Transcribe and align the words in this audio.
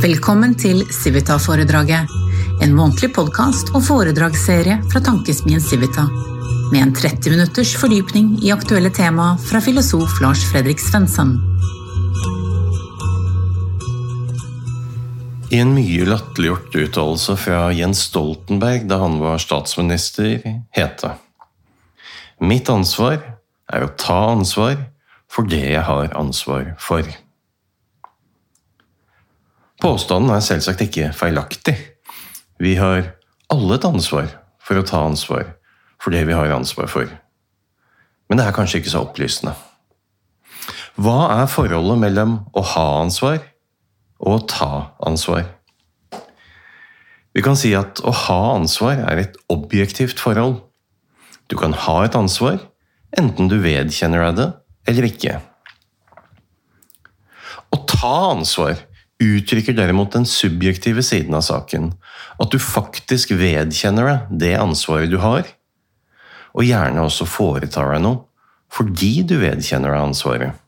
Velkommen 0.00 0.54
til 0.56 0.78
Civita-foredraget, 0.88 2.08
en 2.64 2.70
månedlig 2.72 3.10
podkast 3.12 3.68
og 3.76 3.82
foredragsserie 3.84 4.78
fra 4.88 5.02
tankesmien 5.04 5.60
Civita. 5.60 6.06
Med 6.72 6.80
en 6.80 6.94
30 6.96 7.34
minutters 7.34 7.74
fordypning 7.76 8.30
i 8.40 8.48
aktuelle 8.54 8.88
tema 8.96 9.34
fra 9.44 9.60
filosof 9.60 10.16
Lars 10.24 10.46
Fredrik 10.48 10.80
Svensson. 10.80 11.36
I 15.52 15.60
en 15.60 15.76
mye 15.76 16.08
latterliggjort 16.08 16.80
uttalelse 16.80 17.36
fra 17.44 17.62
Jens 17.76 18.06
Stoltenberg 18.08 18.88
da 18.88 19.02
han 19.04 19.20
var 19.20 19.36
statsminister, 19.44 20.40
het 20.80 21.04
det 21.04 21.16
Mitt 22.40 22.72
ansvar 22.72 23.18
er 23.68 23.84
å 23.84 23.96
ta 24.00 24.22
ansvar 24.32 24.78
for 25.28 25.44
det 25.44 25.66
jeg 25.74 25.84
har 25.84 26.16
ansvar 26.16 26.72
for. 26.80 27.04
Påstanden 29.80 30.34
er 30.34 30.42
selvsagt 30.44 30.82
ikke 30.84 31.08
feilaktig. 31.16 31.72
Vi 32.60 32.74
har 32.76 33.14
alle 33.48 33.78
et 33.78 33.86
ansvar 33.88 34.26
for 34.60 34.76
å 34.76 34.84
ta 34.84 35.00
ansvar 35.08 35.54
for 36.00 36.12
det 36.12 36.26
vi 36.28 36.36
har 36.36 36.52
ansvar 36.52 36.88
for. 36.92 37.08
Men 38.28 38.40
det 38.40 38.44
er 38.46 38.56
kanskje 38.56 38.80
ikke 38.80 38.92
så 38.92 39.04
opplysende. 39.06 39.54
Hva 41.00 41.30
er 41.38 41.48
forholdet 41.48 41.96
mellom 42.02 42.34
å 42.52 42.64
ha 42.74 42.84
ansvar 43.00 43.38
og 44.20 44.34
å 44.34 44.42
ta 44.52 44.70
ansvar? 45.08 45.46
Vi 47.32 47.44
kan 47.46 47.56
si 47.56 47.72
at 47.78 48.02
å 48.04 48.12
ha 48.26 48.40
ansvar 48.58 49.00
er 49.00 49.22
et 49.22 49.40
objektivt 49.48 50.20
forhold. 50.20 50.58
Du 51.48 51.56
kan 51.56 51.72
ha 51.86 52.02
et 52.04 52.18
ansvar, 52.18 52.58
enten 53.16 53.48
du 53.48 53.56
vedkjenner 53.62 54.28
deg 54.28 54.40
det 54.42 54.48
eller 54.92 55.08
ikke. 55.08 55.40
Å 57.70 57.80
ta 57.88 58.14
ansvar 58.34 58.76
uttrykker 59.20 59.76
derimot 59.76 60.14
den 60.16 60.26
subjektive 60.26 61.04
siden 61.04 61.36
av 61.36 61.44
saken. 61.46 61.92
At 62.40 62.52
du 62.52 62.58
faktisk 62.62 63.34
vedkjenner 63.36 64.08
deg 64.08 64.34
det 64.44 64.54
ansvaret 64.60 65.12
du 65.12 65.18
har, 65.22 65.44
og 66.56 66.66
gjerne 66.66 67.04
også 67.06 67.28
foretar 67.28 67.94
deg 67.94 68.04
noe 68.06 68.26
fordi 68.70 69.24
du 69.26 69.34
vedkjenner 69.40 69.90
deg 69.90 70.02
ansvaret. 70.12 70.58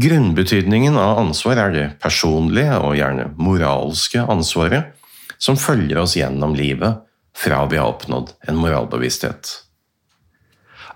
Grunnbetydningen 0.00 0.94
av 0.96 1.18
ansvar 1.20 1.58
er 1.66 1.74
det 1.74 1.86
personlige 2.00 2.78
og 2.80 2.94
gjerne 2.96 3.26
moralske 3.36 4.22
ansvaret 4.24 4.94
som 5.36 5.58
følger 5.60 6.00
oss 6.00 6.14
gjennom 6.16 6.54
livet 6.56 7.02
fra 7.36 7.64
vi 7.68 7.76
har 7.80 7.90
oppnådd 7.92 8.32
en 8.48 8.60
moralbevissthet. 8.60 9.50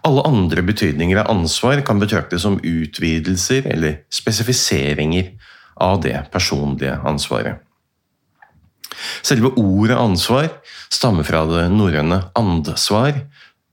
Alle 0.04 0.22
andre 0.28 0.62
betydninger 0.62 1.16
av 1.22 1.30
ansvar 1.32 1.80
kan 1.86 2.00
betraktes 2.00 2.44
som 2.44 2.58
utvidelser 2.60 3.64
eller 3.72 4.02
spesifiseringer 4.12 5.30
av 5.80 6.02
det 6.04 6.18
personlige 6.32 6.98
ansvaret. 7.08 7.62
Selve 9.24 9.50
ordet 9.58 9.96
ansvar 9.96 10.50
stammer 10.92 11.26
fra 11.26 11.42
det 11.48 11.64
norrøne 11.72 12.20
andsvar, 12.38 13.16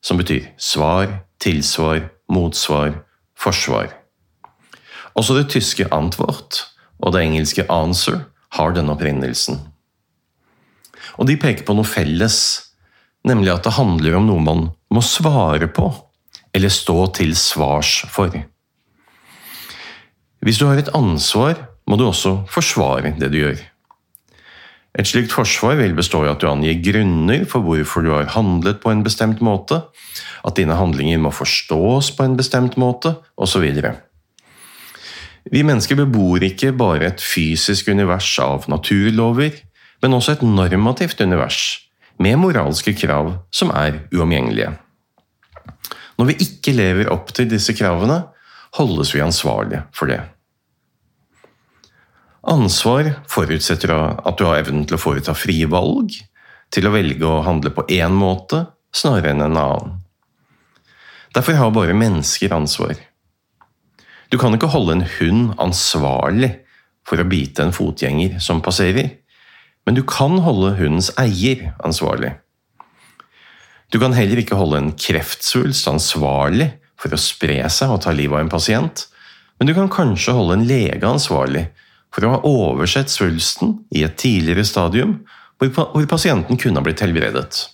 som 0.01 0.17
betyr 0.17 0.47
svar, 0.57 1.11
tilsvar, 1.43 2.07
motsvar, 2.31 2.95
forsvar. 3.37 3.91
Også 5.17 5.35
det 5.35 5.49
tyske 5.51 5.89
antwort 5.91 6.63
og 7.01 7.13
det 7.13 7.25
engelske 7.25 7.67
answer 7.69 8.23
har 8.55 8.75
denne 8.75 8.95
opprinnelsen. 8.95 9.59
Og 11.19 11.27
de 11.27 11.35
peker 11.39 11.65
på 11.67 11.75
noe 11.75 11.87
felles, 11.87 12.37
nemlig 13.27 13.51
at 13.53 13.67
det 13.67 13.75
handler 13.75 14.15
om 14.17 14.29
noe 14.29 14.45
man 14.45 14.63
må 14.91 15.03
svare 15.05 15.67
på, 15.71 15.89
eller 16.53 16.73
stå 16.73 17.05
til 17.15 17.35
svars 17.37 18.01
for. 18.11 18.33
Hvis 20.41 20.57
du 20.57 20.65
har 20.65 20.79
et 20.81 20.89
ansvar, 20.97 21.59
må 21.87 21.97
du 21.97 22.07
også 22.07 22.41
forsvare 22.49 23.13
det 23.19 23.29
du 23.31 23.37
gjør. 23.43 23.59
Et 24.99 25.07
slikt 25.07 25.31
forsvar 25.31 25.77
vil 25.79 25.93
bestå 25.95 26.25
i 26.25 26.31
at 26.31 26.41
du 26.41 26.49
angir 26.49 26.81
grunner 26.83 27.45
for 27.47 27.63
hvorfor 27.63 28.03
du 28.03 28.11
har 28.11 28.33
handlet 28.33 28.81
på 28.83 28.91
en 28.91 29.03
bestemt 29.05 29.39
måte, 29.39 29.79
at 30.43 30.57
dine 30.57 30.75
handlinger 30.75 31.21
må 31.21 31.31
forstås 31.31 32.11
på 32.17 32.25
en 32.27 32.35
bestemt 32.39 32.75
måte, 32.81 33.13
osv. 33.37 33.63
Vi 35.51 35.63
mennesker 35.63 35.95
bebor 36.01 36.43
ikke 36.43 36.73
bare 36.75 37.07
et 37.13 37.23
fysisk 37.23 37.87
univers 37.87 38.33
av 38.43 38.67
naturlover, 38.67 39.55
men 40.03 40.17
også 40.17 40.35
et 40.35 40.43
normativt 40.43 41.21
univers, 41.23 41.87
med 42.19 42.41
moralske 42.41 42.93
krav 42.97 43.37
som 43.53 43.71
er 43.71 44.03
uomgjengelige. 44.11 44.73
Når 46.21 46.27
vi 46.29 46.35
ikke 46.45 46.75
lever 46.77 47.07
opp 47.09 47.31
til 47.33 47.47
disse 47.49 47.73
kravene, 47.73 48.19
holdes 48.77 49.09
vi 49.15 49.23
ansvarlige 49.25 49.87
for 49.89 50.11
det. 50.11 50.19
Ansvar 52.45 53.09
forutsetter 53.29 53.89
at 53.97 54.37
du 54.37 54.43
har 54.45 54.59
evnen 54.61 54.83
til 54.85 54.99
å 54.99 55.01
foreta 55.01 55.33
frie 55.33 55.65
valg, 55.65 56.13
til 56.69 56.85
å 56.85 56.91
velge 56.93 57.25
å 57.25 57.41
handle 57.41 57.73
på 57.73 57.87
én 57.89 58.13
måte 58.13 58.67
snarere 58.93 59.33
enn 59.33 59.41
en 59.47 59.57
annen. 59.63 59.97
Derfor 61.33 61.57
har 61.57 61.73
bare 61.73 61.97
mennesker 61.97 62.53
ansvar. 62.53 62.93
Du 64.29 64.37
kan 64.37 64.53
ikke 64.53 64.69
holde 64.69 64.99
en 64.99 65.07
hund 65.17 65.55
ansvarlig 65.57 66.51
for 67.07 67.17
å 67.17 67.25
bite 67.25 67.65
en 67.65 67.73
fotgjenger 67.73 68.37
som 68.37 68.61
passerer, 68.61 69.09
men 69.89 69.97
du 69.97 70.05
kan 70.05 70.37
holde 70.45 70.75
hundens 70.77 71.09
eier 71.17 71.71
ansvarlig. 71.81 72.35
Du 73.91 73.99
kan 73.99 74.15
heller 74.15 74.39
ikke 74.39 74.55
holde 74.55 74.79
en 74.79 74.93
kreftsvulst 74.95 75.89
ansvarlig 75.91 76.69
for 76.99 77.11
å 77.11 77.19
spre 77.19 77.59
seg 77.73 77.91
og 77.91 78.03
ta 78.05 78.13
livet 78.15 78.37
av 78.37 78.45
en 78.45 78.51
pasient, 78.51 79.05
men 79.59 79.67
du 79.67 79.75
kan 79.75 79.91
kanskje 79.91 80.35
holde 80.37 80.55
en 80.57 80.67
lege 80.67 81.07
ansvarlig 81.07 81.65
for 82.11 82.25
å 82.25 82.33
ha 82.33 82.39
oversett 82.47 83.11
svulsten 83.11 83.81
i 83.95 84.05
et 84.07 84.17
tidligere 84.19 84.65
stadium 84.67 85.19
hvor 85.61 86.07
pasienten 86.09 86.57
kunne 86.57 86.79
ha 86.79 86.85
blitt 86.85 87.03
helbredet. 87.03 87.67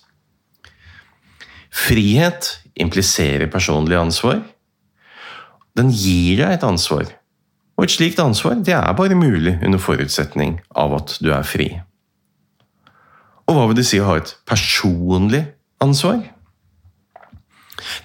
Frihet 1.72 2.50
impliserer 2.78 3.48
personlig 3.50 3.96
ansvar. 3.98 4.42
Den 5.78 5.92
gir 5.94 6.42
deg 6.42 6.56
et 6.56 6.66
ansvar, 6.66 7.06
og 7.78 7.86
et 7.86 7.94
slikt 7.94 8.20
ansvar 8.22 8.58
det 8.66 8.74
er 8.74 8.96
bare 8.98 9.16
mulig 9.18 9.54
under 9.62 9.80
forutsetning 9.80 10.58
av 10.74 10.96
at 10.98 11.14
du 11.22 11.30
er 11.34 11.46
fri. 11.46 11.68
Og 13.48 13.56
hva 13.56 13.68
vil 13.70 13.78
det 13.78 13.86
si 13.88 14.00
å 14.02 14.08
ha 14.10 14.18
et 14.18 14.34
personlig 14.48 15.46
ansvar? 15.84 16.20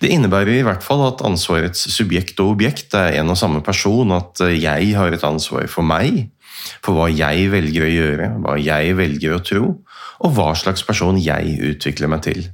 Det 0.02 0.12
innebærer 0.14 0.60
i 0.60 0.66
hvert 0.66 0.84
fall 0.86 1.02
at 1.08 1.24
ansvarets 1.26 1.88
subjekt 1.94 2.40
og 2.44 2.56
objekt 2.56 2.94
er 2.98 3.18
en 3.20 3.32
og 3.34 3.40
samme 3.40 3.62
person, 3.66 4.12
at 4.14 4.42
jeg 4.54 4.94
har 4.98 5.14
et 5.14 5.26
ansvar 5.26 5.66
for 5.72 5.86
meg, 5.86 6.28
for 6.84 6.96
hva 6.96 7.10
jeg 7.12 7.50
velger 7.52 7.86
å 7.86 7.94
gjøre, 7.94 8.28
hva 8.44 8.58
jeg 8.62 8.98
velger 9.00 9.36
å 9.36 9.44
tro, 9.44 9.64
og 10.24 10.36
hva 10.38 10.52
slags 10.58 10.86
person 10.86 11.20
jeg 11.20 11.58
utvikler 11.74 12.12
meg 12.12 12.24
til. 12.28 12.46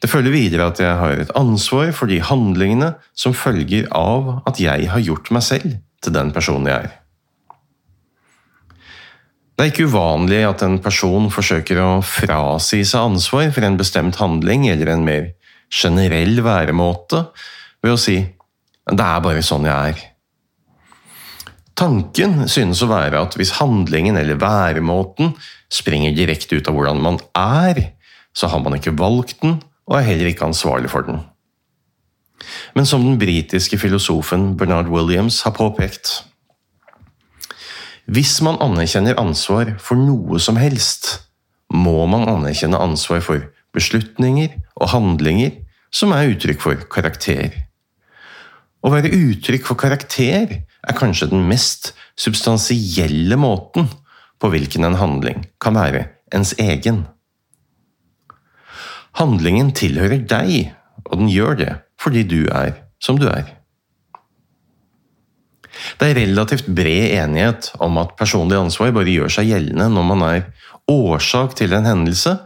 Det 0.00 0.08
følger 0.08 0.32
videre 0.32 0.70
at 0.70 0.80
jeg 0.80 0.96
har 0.96 1.20
et 1.20 1.34
ansvar 1.36 1.90
for 1.92 2.08
de 2.08 2.22
handlingene 2.24 2.94
som 3.12 3.36
følger 3.36 3.90
av 3.92 4.38
at 4.48 4.62
jeg 4.62 4.88
har 4.88 5.04
gjort 5.04 5.28
meg 5.34 5.44
selv 5.44 5.76
til 6.00 6.16
den 6.16 6.32
personen 6.32 6.70
jeg 6.70 6.86
er. 6.86 6.99
Det 9.60 9.66
er 9.66 9.72
ikke 9.74 9.90
uvanlig 9.92 10.38
at 10.48 10.62
en 10.64 10.78
person 10.80 11.26
forsøker 11.28 11.76
å 11.84 11.88
frasi 12.00 12.78
seg 12.88 13.10
ansvar 13.10 13.50
for 13.52 13.66
en 13.66 13.74
bestemt 13.76 14.16
handling 14.16 14.62
eller 14.72 14.88
en 14.88 15.02
mer 15.04 15.26
generell 15.68 16.40
væremåte 16.40 17.26
ved 17.84 17.92
å 17.92 17.98
si 18.00 18.14
'det 18.88 19.04
er 19.04 19.20
bare 19.20 19.42
sånn 19.44 19.68
jeg 19.68 19.92
er'. 19.92 20.00
Tanken 21.76 22.48
synes 22.48 22.80
å 22.80 22.88
være 22.88 23.20
at 23.20 23.36
hvis 23.36 23.60
handlingen 23.60 24.16
eller 24.16 24.40
væremåten 24.40 25.36
springer 25.68 26.16
direkte 26.16 26.56
ut 26.56 26.66
av 26.66 26.74
hvordan 26.74 27.02
man 27.02 27.20
er, 27.36 27.92
så 28.32 28.48
har 28.48 28.60
man 28.64 28.80
ikke 28.80 28.96
valgt 28.96 29.42
den 29.42 29.60
og 29.86 29.98
er 29.98 30.08
heller 30.08 30.32
ikke 30.32 30.48
ansvarlig 30.48 30.88
for 30.88 31.02
den. 31.02 31.20
Men 32.74 32.86
som 32.86 33.04
den 33.04 33.18
britiske 33.18 33.76
filosofen 33.76 34.56
Bernard 34.56 34.88
Williams 34.88 35.42
har 35.42 35.52
påpekt 35.52 36.29
hvis 38.10 38.40
man 38.42 38.58
anerkjenner 38.58 39.18
ansvar 39.20 39.76
for 39.78 39.98
noe 39.98 40.40
som 40.42 40.56
helst, 40.58 41.20
må 41.70 42.06
man 42.10 42.26
anerkjenne 42.26 42.80
ansvar 42.82 43.22
for 43.22 43.44
beslutninger 43.76 44.56
og 44.80 44.90
handlinger 44.90 45.60
som 45.94 46.14
er 46.16 46.32
uttrykk 46.32 46.62
for 46.64 46.80
karakter. 46.90 47.54
Å 48.82 48.90
være 48.90 49.12
uttrykk 49.14 49.68
for 49.68 49.78
karakter 49.78 50.56
er 50.58 50.98
kanskje 50.98 51.30
den 51.30 51.46
mest 51.46 51.92
substansielle 52.18 53.38
måten 53.38 53.86
på 54.40 54.50
hvilken 54.50 54.88
en 54.88 54.98
handling 54.98 55.44
kan 55.62 55.78
være 55.78 56.08
ens 56.34 56.54
egen. 56.58 57.04
Handlingen 59.20 59.70
tilhører 59.76 60.22
deg, 60.26 60.72
og 61.06 61.18
den 61.20 61.30
gjør 61.30 61.62
det 61.62 61.72
fordi 62.00 62.24
du 62.24 62.40
er 62.48 62.74
som 63.02 63.18
du 63.20 63.28
er. 63.30 63.59
Det 65.98 66.10
er 66.10 66.18
relativt 66.20 66.68
bred 66.70 67.14
enighet 67.18 67.70
om 67.82 67.98
at 68.02 68.16
personlig 68.18 68.58
ansvar 68.58 68.92
bare 68.96 69.10
gjør 69.10 69.32
seg 69.32 69.50
gjeldende 69.50 69.88
når 69.92 70.06
man 70.12 70.26
er 70.28 70.46
årsak 70.90 71.56
til 71.58 71.74
en 71.76 71.88
hendelse, 71.88 72.36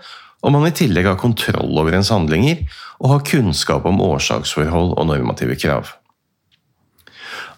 og 0.44 0.52
man 0.52 0.67
i 0.69 0.75
tillegg 0.76 1.08
har 1.08 1.20
kontroll 1.20 1.73
over 1.81 1.96
ens 1.96 2.12
handlinger 2.12 2.64
og 3.00 3.11
har 3.14 3.26
kunnskap 3.26 3.87
om 3.88 4.02
årsaksforhold 4.05 4.94
og 4.99 5.08
normative 5.08 5.56
krav. 5.61 5.94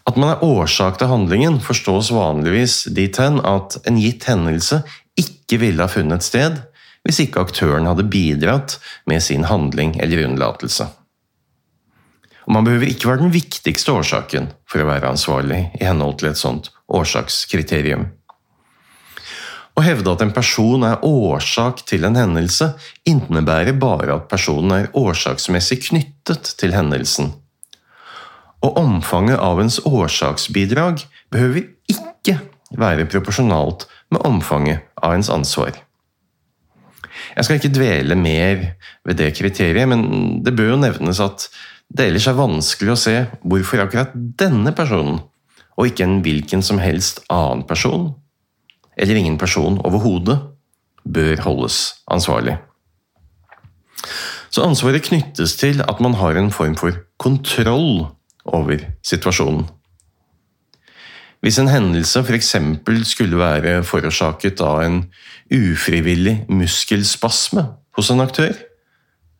At 0.07 0.19
man 0.19 0.37
er 0.37 0.45
årsak 0.47 1.01
til 1.01 1.11
handlingen, 1.11 1.59
forstås 1.59 2.13
vanligvis 2.15 2.85
dit 2.95 3.19
hen 3.19 3.41
at 3.43 3.79
en 3.91 3.99
gitt 3.99 4.29
hendelse 4.31 4.85
ikke 5.19 5.59
ville 5.65 5.83
ha 5.83 5.91
funnet 5.91 6.23
sted 6.27 6.61
hvis 7.07 7.21
ikke 7.23 7.43
aktøren 7.47 7.87
hadde 7.87 8.07
bidratt 8.11 8.81
med 9.07 9.23
sin 9.23 9.47
handling 9.47 9.95
eller 10.03 10.25
unnlatelse. 10.27 10.89
Og 12.47 12.55
man 12.55 12.67
behøver 12.67 12.91
ikke 12.91 13.11
være 13.11 13.25
den 13.25 13.35
viktigste 13.35 13.95
årsaken 13.95 14.53
for 14.71 14.83
å 14.83 14.89
være 14.89 15.11
ansvarlig 15.11 15.65
i 15.81 15.87
henhold 15.87 16.21
til 16.21 16.31
et 16.31 16.41
sånt 16.41 16.71
årsakskriterium. 16.87 18.07
Å 19.77 19.83
hevde 19.85 20.13
at 20.15 20.23
en 20.25 20.33
person 20.33 20.87
er 20.89 21.03
årsak 21.05 21.83
til 21.91 22.07
en 22.09 22.17
hendelse, 22.17 22.71
innebærer 23.05 23.77
bare 23.77 24.15
at 24.15 24.29
personen 24.31 24.73
er 24.73 24.93
årsaksmessig 24.97 25.83
knyttet 25.91 26.55
til 26.57 26.73
hendelsen. 26.73 27.35
Og 28.65 28.79
omfanget 28.81 29.43
av 29.43 29.61
ens 29.61 29.77
årsaksbidrag 29.85 31.03
behøver 31.35 31.67
ikke 31.93 32.39
være 32.79 33.05
proporsjonalt 33.11 33.85
med 34.15 34.25
omfanget 34.25 34.87
av 34.97 35.19
ens 35.19 35.29
ansvar. 35.35 35.77
Jeg 37.37 37.45
skal 37.45 37.59
ikke 37.61 37.75
dvele 37.75 38.17
mer 38.17 38.63
ved 39.05 39.19
det 39.21 39.35
kriteriet, 39.37 39.89
men 39.89 40.41
det 40.45 40.55
bør 40.57 40.73
jo 40.73 40.81
nevnes 40.81 41.21
at 41.21 41.51
det 41.89 42.09
ellers 42.09 42.27
er 42.29 42.39
vanskelig 42.39 42.93
å 42.93 43.01
se 43.01 43.17
hvorfor 43.47 43.85
akkurat 43.85 44.15
denne 44.15 44.73
personen, 44.77 45.21
og 45.77 45.91
ikke 45.91 46.07
en 46.07 46.21
hvilken 46.25 46.65
som 46.65 46.81
helst 46.81 47.23
annen 47.33 47.65
person, 47.69 48.11
eller 48.97 49.19
ingen 49.19 49.39
person 49.39 49.79
overhodet, 49.85 50.39
bør 51.07 51.43
holdes 51.45 51.81
ansvarlig. 52.11 52.57
Så 54.51 54.65
ansvaret 54.65 55.05
knyttes 55.05 55.57
til 55.61 55.83
at 55.85 56.01
man 56.03 56.17
har 56.19 56.39
en 56.39 56.51
form 56.55 56.77
for 56.79 56.97
kontroll 57.23 58.07
over 58.47 58.81
situasjonen. 59.07 59.67
Hvis 61.45 61.61
en 61.61 61.69
hendelse 61.71 62.23
f.eks. 62.25 62.55
skulle 63.07 63.39
være 63.39 63.83
forårsaket 63.87 64.63
av 64.65 64.81
en 64.83 65.03
ufrivillig 65.53 66.47
muskelspasme 66.49 67.67
hos 67.95 68.11
en 68.11 68.25
aktør, 68.25 68.57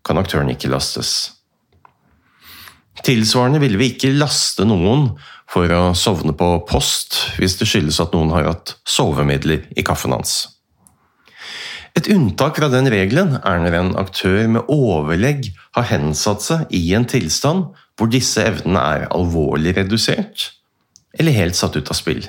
kan 0.07 0.21
aktøren 0.21 0.53
ikke 0.53 0.71
lastes. 0.71 1.36
Tilsvarende 3.05 3.61
ville 3.61 3.79
vi 3.81 3.91
ikke 3.93 4.15
laste 4.17 4.65
noen 4.65 5.11
for 5.51 5.71
å 5.71 5.95
sovne 5.99 6.33
på 6.37 6.49
post 6.69 7.19
hvis 7.41 7.59
det 7.61 7.69
skyldes 7.69 8.01
at 8.03 8.15
noen 8.17 8.33
har 8.35 8.49
hatt 8.49 8.77
sovemidler 8.89 9.67
i 9.77 9.85
kaffen 9.87 10.15
hans. 10.17 10.47
Et 11.97 12.09
unntak 12.13 12.59
fra 12.61 12.69
den 12.69 12.89
regelen 12.93 13.39
er 13.41 13.61
når 13.63 13.77
en 13.79 13.95
aktør 14.01 14.43
med 14.53 14.69
overlegg 14.73 15.49
har 15.79 15.89
hensatt 15.89 16.45
seg 16.45 16.75
i 16.77 16.83
en 16.97 17.07
tilstand 17.09 17.71
hvor 17.97 18.11
disse 18.13 18.43
evnene 18.45 18.83
er 18.83 19.07
alvorlig 19.17 19.73
redusert, 19.79 20.51
eller 21.17 21.37
helt 21.37 21.57
satt 21.57 21.79
ut 21.79 21.89
av 21.89 21.97
spill. 21.97 22.27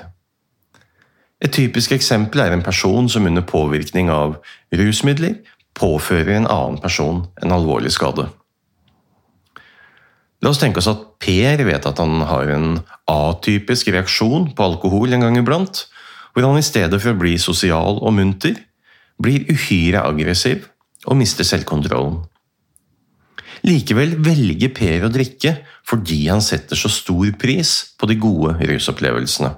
Et 1.43 1.51
typisk 1.53 1.91
eksempel 1.93 2.41
er 2.41 2.55
en 2.55 2.63
person 2.65 3.09
som 3.11 3.27
under 3.27 3.43
påvirkning 3.45 4.07
av 4.09 4.39
rusmidler 4.73 5.35
påfører 5.77 6.37
en 6.39 6.49
annen 6.49 6.79
person 6.81 7.25
en 7.43 7.53
alvorlig 7.53 7.91
skade. 7.93 8.29
La 10.43 10.51
oss 10.53 10.61
tenke 10.61 10.81
oss 10.81 10.89
at 10.91 11.03
Per 11.23 11.63
vet 11.65 11.85
at 11.89 11.99
han 12.01 12.21
har 12.29 12.51
en 12.53 12.79
atypisk 13.09 13.89
reaksjon 13.93 14.51
på 14.55 14.65
alkohol 14.67 15.15
en 15.15 15.25
gang 15.25 15.37
iblant, 15.39 15.85
hvor 16.33 16.45
han 16.45 16.59
i 16.59 16.65
stedet 16.65 16.99
for 17.01 17.15
å 17.15 17.19
bli 17.19 17.33
sosial 17.41 17.97
og 17.97 18.13
munter, 18.13 18.59
blir 19.17 19.47
uhyre 19.49 20.03
aggressiv 20.05 20.67
og 21.07 21.17
mister 21.17 21.47
selvkontrollen. 21.47 22.19
Likevel 23.65 24.13
velger 24.21 24.69
Per 24.77 25.07
å 25.07 25.09
drikke 25.09 25.55
fordi 25.87 26.27
han 26.27 26.43
setter 26.45 26.77
så 26.77 26.91
stor 26.93 27.31
pris 27.41 27.73
på 27.97 28.09
de 28.09 28.19
gode 28.21 28.53
rusopplevelsene. 28.69 29.49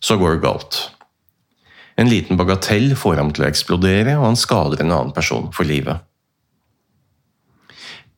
Så 0.00 0.16
går 0.20 0.36
det 0.36 0.44
galt. 0.46 0.80
En 2.00 2.08
liten 2.10 2.40
bagatell 2.40 2.94
får 2.98 3.20
ham 3.20 3.30
til 3.34 3.44
å 3.44 3.48
eksplodere, 3.48 4.16
og 4.18 4.30
han 4.30 4.40
skader 4.40 4.82
en 4.82 4.92
annen 4.92 5.14
person 5.14 5.50
for 5.54 5.68
livet. 5.68 6.00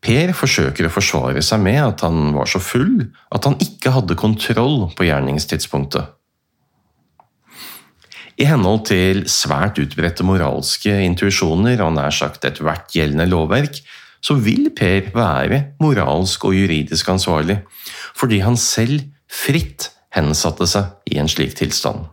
Per 0.06 0.30
forsøker 0.38 0.86
å 0.86 0.92
forsvare 0.92 1.42
seg 1.42 1.64
med 1.64 1.80
at 1.82 2.04
han 2.06 2.30
var 2.36 2.46
så 2.46 2.60
full 2.62 3.08
at 3.34 3.48
han 3.48 3.56
ikke 3.62 3.90
hadde 3.90 4.18
kontroll 4.18 4.84
på 4.94 5.08
gjerningstidspunktet. 5.08 6.12
I 8.36 8.46
henhold 8.46 8.84
til 8.90 9.24
svært 9.32 9.80
utbredte 9.80 10.22
moralske 10.28 10.92
intuisjoner 11.06 11.80
og 11.82 11.94
nær 11.96 12.14
sagt 12.14 12.44
ethvert 12.46 12.92
gjeldende 12.94 13.26
lovverk, 13.32 13.80
så 14.22 14.36
vil 14.38 14.68
Per 14.76 15.10
være 15.14 15.62
moralsk 15.82 16.44
og 16.46 16.54
juridisk 16.54 17.08
ansvarlig, 17.10 17.62
fordi 18.14 18.42
han 18.44 18.58
selv 18.60 19.08
fritt 19.26 19.90
hensatte 20.14 20.68
seg 20.70 21.10
i 21.10 21.18
en 21.18 21.30
slik 21.30 21.56
tilstand. 21.58 22.04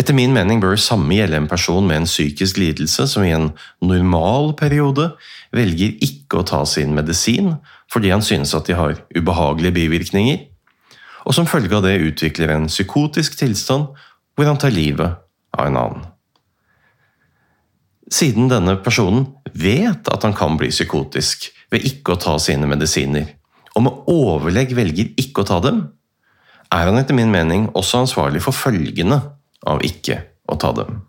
Etter 0.00 0.16
min 0.16 0.32
mening 0.32 0.62
bør 0.62 0.78
samme 0.80 1.12
gjelde 1.12 1.36
en 1.36 1.48
person 1.50 1.84
med 1.84 2.00
en 2.00 2.08
psykisk 2.08 2.56
lidelse 2.56 3.04
som 3.10 3.24
i 3.26 3.34
en 3.36 3.50
normal 3.84 4.54
periode 4.56 5.10
velger 5.52 5.98
ikke 6.06 6.40
å 6.40 6.46
ta 6.48 6.62
sin 6.68 6.94
medisin 6.96 7.50
fordi 7.92 8.12
han 8.14 8.24
synes 8.24 8.54
at 8.56 8.70
de 8.70 8.76
har 8.78 9.00
ubehagelige 9.12 9.74
bivirkninger, 9.76 10.38
og 11.26 11.34
som 11.36 11.48
følge 11.50 11.74
av 11.76 11.84
det 11.84 11.98
utvikler 12.06 12.54
en 12.54 12.68
psykotisk 12.70 13.36
tilstand 13.40 13.90
hvor 14.38 14.48
han 14.48 14.60
tar 14.62 14.72
livet 14.72 15.18
av 15.58 15.66
en 15.66 15.80
annen. 15.80 16.06
Siden 18.10 18.48
denne 18.50 18.78
personen 18.80 19.26
vet 19.52 20.08
at 20.08 20.24
han 20.24 20.36
kan 20.38 20.56
bli 20.58 20.70
psykotisk 20.72 21.50
ved 21.74 21.84
ikke 21.90 22.14
å 22.14 22.22
ta 22.22 22.38
sine 22.42 22.70
medisiner, 22.70 23.26
og 23.74 23.84
med 23.84 24.08
overlegg 24.14 24.72
velger 24.78 25.12
ikke 25.20 25.44
å 25.44 25.50
ta 25.50 25.60
dem, 25.66 25.84
er 26.70 26.88
han 26.88 27.02
etter 27.02 27.18
min 27.18 27.34
mening 27.34 27.68
også 27.74 28.06
ansvarlig 28.06 28.40
for 28.46 28.56
følgende 28.56 29.20
av 29.66 29.82
ikke 29.86 30.22
å 30.48 30.56
ta 30.60 30.72
dem. 30.76 31.00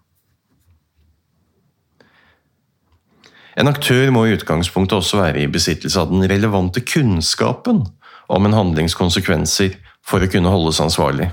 En 3.60 3.68
aktør 3.68 4.10
må 4.16 4.26
i 4.28 4.36
utgangspunktet 4.38 4.96
også 5.02 5.20
være 5.20 5.44
i 5.44 5.52
besittelse 5.52 6.00
av 6.00 6.12
den 6.12 6.24
relevante 6.30 6.84
kunnskapen 6.88 7.84
om 8.32 8.48
en 8.48 8.56
handlings 8.56 8.96
konsekvenser 8.96 9.76
for 10.08 10.24
å 10.24 10.30
kunne 10.32 10.52
holdes 10.54 10.80
ansvarlig. 10.84 11.28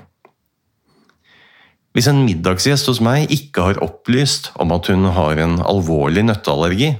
Hvis 1.95 2.09
en 2.11 2.25
middagsgjest 2.27 2.91
hos 2.91 3.01
meg 3.03 3.31
ikke 3.35 3.71
har 3.71 3.83
opplyst 3.83 4.53
om 4.63 4.75
at 4.75 4.91
hun 4.91 5.09
har 5.15 5.39
en 5.43 5.57
alvorlig 5.63 6.27
nøtteallergi, 6.27 6.93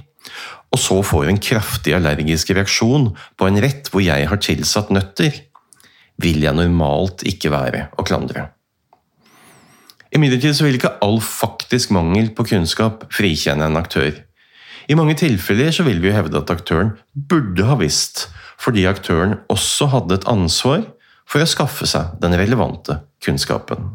og 0.69 0.81
så 0.81 0.99
får 1.05 1.29
en 1.29 1.41
kraftig 1.41 1.95
allergisk 1.97 2.51
reaksjon 2.55 3.09
på 3.39 3.47
en 3.47 3.59
rett 3.63 3.89
hvor 3.91 4.03
jeg 4.05 4.27
har 4.29 4.41
tilsatt 4.43 4.91
nøtter, 4.93 5.33
vil 6.19 6.43
jeg 6.43 6.55
normalt 6.57 7.23
ikke 7.27 7.51
være 7.53 7.87
å 7.97 8.05
klandre. 8.07 8.49
Imidlertid 10.15 10.57
vil 10.65 10.79
ikke 10.79 10.95
all 11.05 11.19
faktisk 11.21 11.93
mangel 11.93 12.31
på 12.33 12.47
kunnskap 12.49 13.05
frikjenne 13.13 13.67
en 13.69 13.77
aktør. 13.77 14.11
I 14.89 14.97
mange 14.97 15.13
tilfeller 15.19 15.69
vil 15.85 16.01
vi 16.01 16.13
hevde 16.15 16.41
at 16.41 16.49
aktøren 16.49 16.95
burde 17.13 17.67
ha 17.67 17.77
visst, 17.77 18.27
fordi 18.57 18.87
aktøren 18.89 19.37
også 19.53 19.91
hadde 19.93 20.17
et 20.17 20.29
ansvar 20.29 20.87
for 21.29 21.43
å 21.43 21.49
skaffe 21.49 21.85
seg 21.89 22.17
den 22.23 22.33
relevante 22.39 22.97
kunnskapen. 23.21 23.91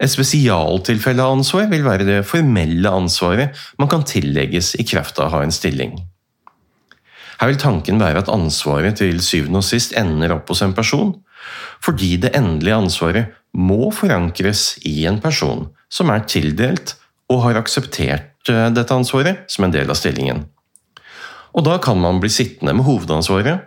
Et 0.00 0.12
spesialtilfelle 0.12 1.24
av 1.24 1.38
ansvar 1.38 1.68
vil 1.70 1.84
være 1.84 2.08
det 2.08 2.18
formelle 2.28 2.90
ansvaret 2.92 3.56
man 3.80 3.88
kan 3.92 4.04
tillegges 4.04 4.74
i 4.80 4.84
kraft 4.88 5.20
av 5.20 5.30
å 5.30 5.36
ha 5.36 5.44
en 5.44 5.54
stilling. 5.54 5.96
Her 7.36 7.52
vil 7.52 7.60
tanken 7.60 8.00
være 8.00 8.22
at 8.22 8.32
ansvaret 8.32 8.96
til 9.00 9.20
syvende 9.24 9.60
og 9.60 9.68
sist 9.68 9.92
ender 9.96 10.32
opp 10.36 10.48
hos 10.52 10.62
en 10.64 10.76
person, 10.76 11.12
fordi 11.84 12.16
det 12.22 12.34
endelige 12.38 12.78
ansvaret 12.78 13.34
må 13.56 13.90
forankres 13.94 14.76
i 14.84 15.06
en 15.08 15.20
person 15.22 15.66
som 15.92 16.10
er 16.12 16.26
tildelt 16.28 16.96
og 17.32 17.42
har 17.46 17.60
akseptert 17.60 18.50
eh, 18.52 18.68
dette 18.74 18.94
ansvaret 18.94 19.46
som 19.50 19.66
en 19.66 19.74
del 19.74 19.90
av 19.90 19.98
stillingen. 19.98 20.44
Og 21.56 21.64
da 21.64 21.78
kan 21.82 21.98
man 22.00 22.20
bli 22.20 22.30
sittende 22.32 22.74
med 22.76 22.84
hovedansvaret, 22.84 23.64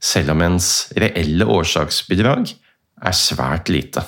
selv 0.00 0.32
om 0.32 0.44
ens 0.44 0.88
reelle 0.96 1.46
årsaksbidrag 1.52 2.52
er 3.04 3.16
svært 3.16 3.68
lite. 3.72 4.04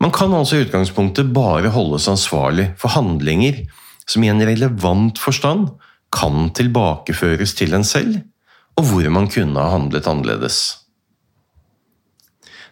Man 0.00 0.12
kan 0.12 0.32
altså 0.36 0.58
i 0.58 0.66
utgangspunktet 0.66 1.32
bare 1.32 1.72
holdes 1.72 2.08
ansvarlig 2.12 2.70
for 2.80 2.92
handlinger 2.92 3.62
som 4.06 4.24
i 4.24 4.30
en 4.30 4.42
relevant 4.44 5.18
forstand 5.18 5.70
kan 6.14 6.50
tilbakeføres 6.56 7.56
til 7.58 7.74
en 7.76 7.84
selv, 7.84 8.20
og 8.76 8.88
hvor 8.90 9.08
man 9.12 9.30
kunne 9.32 9.60
ha 9.60 9.72
handlet 9.72 10.08
annerledes. 10.10 10.58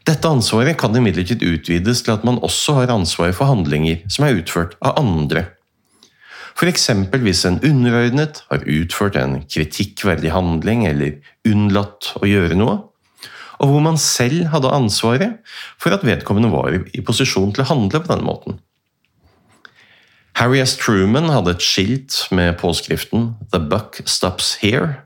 Dette 0.05 0.29
ansvaret 0.29 0.77
kan 0.77 0.97
imidlertid 0.97 1.43
utvides 1.49 2.03
til 2.05 2.13
at 2.13 2.25
man 2.29 2.41
også 2.45 2.77
har 2.81 2.93
ansvar 2.93 3.33
for 3.33 3.49
handlinger 3.49 4.03
som 4.13 4.27
er 4.27 4.37
utført 4.37 4.75
av 4.85 4.99
andre. 5.01 5.47
F.eks. 6.55 6.91
hvis 7.11 7.45
en 7.49 7.57
underordnet 7.65 8.43
har 8.51 8.67
utført 8.69 9.17
en 9.19 9.41
kritikkverdig 9.49 10.31
handling 10.31 10.85
eller 10.87 11.17
unnlatt 11.49 12.13
å 12.21 12.29
gjøre 12.29 12.59
noe, 12.59 12.77
og 13.59 13.71
hvor 13.71 13.81
man 13.83 13.99
selv 13.99 14.51
hadde 14.53 14.71
ansvaret 14.77 15.41
for 15.81 15.97
at 15.97 16.05
vedkommende 16.07 16.53
var 16.53 16.77
i 16.77 17.03
posisjon 17.07 17.55
til 17.55 17.65
å 17.65 17.71
handle 17.73 18.03
på 18.03 18.13
denne 18.13 18.29
måten. 18.29 18.61
Harry 20.35 20.61
S. 20.61 20.77
Truman 20.77 21.31
hadde 21.31 21.55
et 21.55 21.65
skilt 21.65 22.27
med 22.35 22.59
påskriften 22.59 23.35
'The 23.51 23.61
buck 23.71 24.03
stops 24.05 24.59
here' 24.61 25.04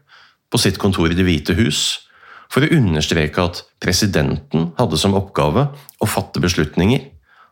på 0.52 0.61
sitt 0.61 0.78
kontor 0.81 1.12
i 1.12 1.17
Det 1.17 1.26
hvite 1.26 1.57
hus, 1.59 2.09
for 2.49 2.64
å 2.64 2.73
understreke 2.73 3.45
at 3.45 3.62
presidenten 3.83 4.71
hadde 4.78 4.99
som 5.00 5.17
oppgave 5.19 5.69
å 6.00 6.09
fatte 6.09 6.40
beslutninger, 6.40 7.05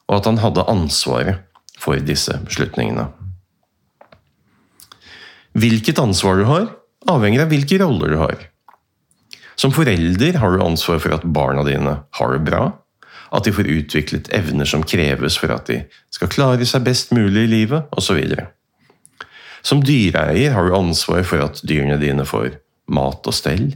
og 0.09 0.19
at 0.21 0.29
han 0.31 0.41
hadde 0.41 0.65
ansvaret 0.71 1.45
for 1.81 2.00
disse 2.00 2.33
beslutningene. 2.47 3.11
Hvilket 5.57 6.00
ansvar 6.00 6.41
du 6.41 6.47
har, 6.49 6.67
avhenger 7.09 7.45
av 7.45 7.53
hvilke 7.53 7.79
roller 7.81 8.12
du 8.12 8.19
har. 8.21 8.49
Som 9.57 9.73
forelder 9.73 10.37
har 10.41 10.53
du 10.53 10.65
ansvar 10.65 11.00
for 11.00 11.17
at 11.17 11.25
barna 11.25 11.65
dine 11.65 11.95
har 12.19 12.35
det 12.35 12.45
bra, 12.49 12.65
at 13.33 13.45
de 13.45 13.53
får 13.53 13.69
utviklet 13.73 14.29
evner 14.37 14.69
som 14.69 14.85
kreves 14.87 15.38
for 15.41 15.53
at 15.53 15.69
de 15.69 15.81
skal 16.15 16.31
klare 16.33 16.69
seg 16.69 16.85
best 16.87 17.12
mulig 17.17 17.47
i 17.47 17.50
livet, 17.50 17.88
osv. 17.97 18.21
Som 19.67 19.83
dyreeier 19.83 20.55
har 20.55 20.69
du 20.69 20.76
ansvar 20.76 21.25
for 21.26 21.43
at 21.43 21.61
dyrene 21.67 21.99
dine 22.00 22.25
får 22.29 22.55
mat 22.93 23.26
og 23.26 23.35
stell. 23.35 23.71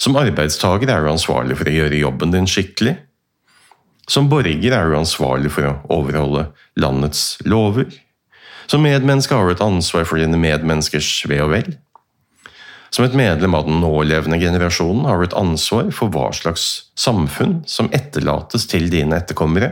Som 0.00 0.18
arbeidstaker 0.18 0.90
er 0.90 1.04
du 1.04 1.12
ansvarlig 1.12 1.58
for 1.60 1.68
å 1.68 1.74
gjøre 1.76 2.00
jobben 2.00 2.32
din 2.34 2.48
skikkelig. 2.50 2.96
Som 4.10 4.28
borger 4.32 4.74
er 4.74 4.88
du 4.90 4.96
ansvarlig 4.98 5.52
for 5.54 5.68
å 5.68 5.76
overholde 6.00 6.48
landets 6.80 7.36
lover. 7.46 7.86
Som 8.66 8.82
medmenneske 8.86 9.36
har 9.36 9.46
du 9.46 9.54
et 9.54 9.64
ansvar 9.64 10.06
for 10.08 10.18
dine 10.18 10.40
medmenneskers 10.40 11.10
ve 11.30 11.38
og 11.44 11.52
vel. 11.54 11.70
Som 12.92 13.06
et 13.06 13.14
medlem 13.16 13.54
av 13.56 13.64
den 13.68 13.80
nålevende 13.80 14.36
generasjonen 14.40 15.06
har 15.08 15.20
du 15.20 15.28
et 15.28 15.38
ansvar 15.38 15.88
for 15.96 16.12
hva 16.12 16.28
slags 16.36 16.66
samfunn 16.98 17.62
som 17.68 17.88
etterlates 17.94 18.66
til 18.68 18.90
dine 18.92 19.16
etterkommere, 19.16 19.70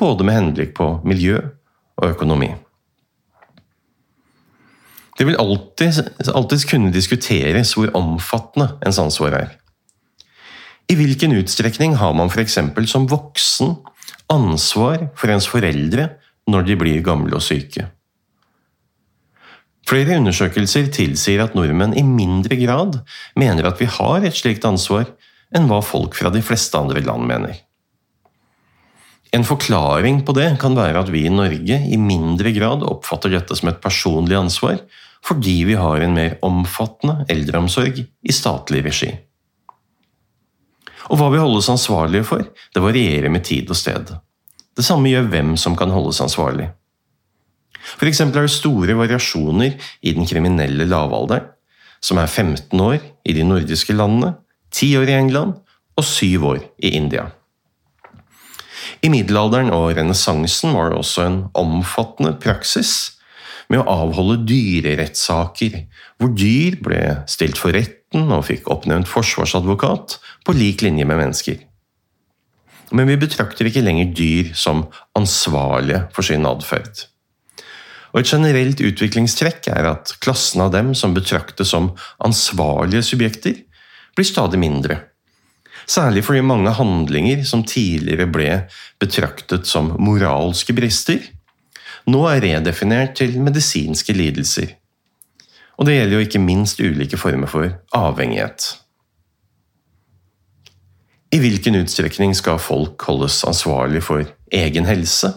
både 0.00 0.24
med 0.24 0.38
henblikk 0.38 0.72
på 0.78 0.88
miljø 1.04 1.42
og 2.00 2.14
økonomi. 2.14 2.54
Det 5.24 5.30
vil 5.30 5.38
alltid, 5.40 6.66
kunne 6.68 6.92
diskuteres 6.92 7.70
hvor 7.78 7.88
omfattende 7.96 8.74
ens 8.84 8.98
ansvar 9.00 9.32
er. 9.38 9.52
I 10.92 10.98
hvilken 10.98 11.32
utstrekning 11.38 11.94
har 11.96 12.12
man 12.12 12.28
f.eks. 12.28 12.58
som 12.92 13.06
voksen 13.08 13.70
ansvar 14.28 15.06
for 15.16 15.32
ens 15.32 15.46
foreldre 15.48 16.10
når 16.44 16.66
de 16.66 16.76
blir 16.76 17.00
gamle 17.06 17.32
og 17.38 17.40
syke? 17.40 17.86
Flere 19.88 20.18
undersøkelser 20.20 20.90
tilsier 20.92 21.40
at 21.40 21.56
nordmenn 21.56 21.96
i 21.96 22.04
mindre 22.04 22.58
grad 22.60 22.98
mener 23.32 23.70
at 23.70 23.80
vi 23.80 23.88
har 23.88 24.26
et 24.28 24.36
slikt 24.36 24.68
ansvar, 24.68 25.08
enn 25.56 25.70
hva 25.72 25.80
folk 25.80 26.18
fra 26.20 26.28
de 26.34 26.44
fleste 26.44 26.76
andre 26.76 27.00
land 27.00 27.24
mener. 27.30 27.56
En 29.32 29.48
forklaring 29.48 30.20
på 30.28 30.36
det 30.36 30.50
kan 30.60 30.76
være 30.76 31.00
at 31.00 31.08
vi 31.16 31.24
i 31.24 31.32
Norge 31.32 31.80
i 31.80 31.96
mindre 31.96 32.52
grad 32.52 32.84
oppfatter 32.84 33.32
dette 33.32 33.56
som 33.56 33.72
et 33.72 33.80
personlig 33.80 34.36
ansvar, 34.36 34.84
fordi 35.24 35.64
vi 35.64 35.76
har 35.80 36.02
en 36.04 36.14
mer 36.16 36.36
omfattende 36.44 37.24
eldreomsorg 37.32 38.02
i 38.04 38.34
statlig 38.34 38.82
regi. 38.84 39.10
Og 41.12 41.20
hva 41.20 41.30
vi 41.32 41.40
holdes 41.40 41.68
ansvarlige 41.72 42.26
for, 42.28 42.44
det 42.44 42.82
varierer 42.82 43.32
med 43.32 43.44
tid 43.44 43.70
og 43.72 43.78
sted. 43.78 44.14
Det 44.74 44.84
samme 44.84 45.10
gjør 45.12 45.28
hvem 45.32 45.54
som 45.60 45.76
kan 45.76 45.92
holdes 45.92 46.20
ansvarlig. 46.24 46.70
F.eks. 47.98 48.20
er 48.20 48.32
det 48.32 48.50
store 48.52 48.96
variasjoner 48.96 49.76
i 50.02 50.14
den 50.16 50.26
kriminelle 50.28 50.86
lavalderen, 50.88 51.50
som 52.04 52.18
er 52.20 52.28
15 52.28 52.80
år 52.80 52.98
i 53.24 53.32
de 53.32 53.44
nordiske 53.46 53.96
landene, 53.96 54.34
10 54.72 54.96
år 55.00 55.08
i 55.08 55.16
England 55.16 55.54
og 55.96 56.04
7 56.04 56.44
år 56.44 56.60
i 56.84 56.96
India. 56.98 57.28
I 59.04 59.08
middelalderen 59.12 59.70
og 59.72 59.94
renessansen 59.96 60.74
var 60.76 60.90
det 60.90 61.00
også 61.00 61.24
en 61.24 61.38
omfattende 61.56 62.34
praksis 62.40 63.13
med 63.72 63.80
å 63.80 63.88
avholde 63.90 64.42
dyrerettssaker, 64.48 65.78
hvor 66.18 66.34
dyr 66.36 66.78
ble 66.84 67.00
stilt 67.30 67.60
for 67.60 67.76
retten 67.76 68.28
og 68.34 68.46
fikk 68.48 68.68
oppnevnt 68.72 69.10
forsvarsadvokat 69.10 70.18
på 70.46 70.56
lik 70.56 70.84
linje 70.84 71.06
med 71.08 71.20
mennesker. 71.20 71.62
Men 72.94 73.08
vi 73.10 73.18
betrakter 73.18 73.68
ikke 73.68 73.82
lenger 73.84 74.12
dyr 74.14 74.52
som 74.58 74.84
ansvarlige 75.18 76.04
for 76.14 76.26
sin 76.26 76.46
atferd. 76.46 77.06
Og 78.14 78.20
Et 78.22 78.30
generelt 78.30 78.78
utviklingstrekk 78.78 79.72
er 79.74 79.88
at 79.90 80.12
klassen 80.22 80.62
av 80.62 80.70
dem 80.70 80.92
som 80.94 81.16
betraktes 81.16 81.72
som 81.74 81.90
ansvarlige 82.22 83.02
subjekter, 83.02 83.56
blir 84.14 84.28
stadig 84.28 84.60
mindre. 84.62 85.00
Særlig 85.90 86.22
fordi 86.24 86.44
mange 86.46 86.70
handlinger 86.72 87.42
som 87.44 87.64
tidligere 87.66 88.28
ble 88.30 88.50
betraktet 89.02 89.66
som 89.66 89.90
moralske 89.98 90.72
brister, 90.76 91.18
nå 92.10 92.24
er 92.28 92.42
redefinert 92.44 93.16
til 93.20 93.38
medisinske 93.40 94.12
lidelser. 94.16 94.74
Og 95.78 95.88
det 95.88 95.96
gjelder 95.96 96.18
jo 96.18 96.26
ikke 96.26 96.42
minst 96.42 96.80
ulike 96.80 97.18
former 97.18 97.50
for 97.50 97.70
avhengighet. 97.96 98.66
I 101.34 101.40
hvilken 101.42 101.80
utstrekning 101.80 102.34
skal 102.38 102.60
folk 102.62 103.02
holdes 103.08 103.40
ansvarlig 103.48 104.04
for 104.06 104.22
egen 104.54 104.86
helse? 104.86 105.32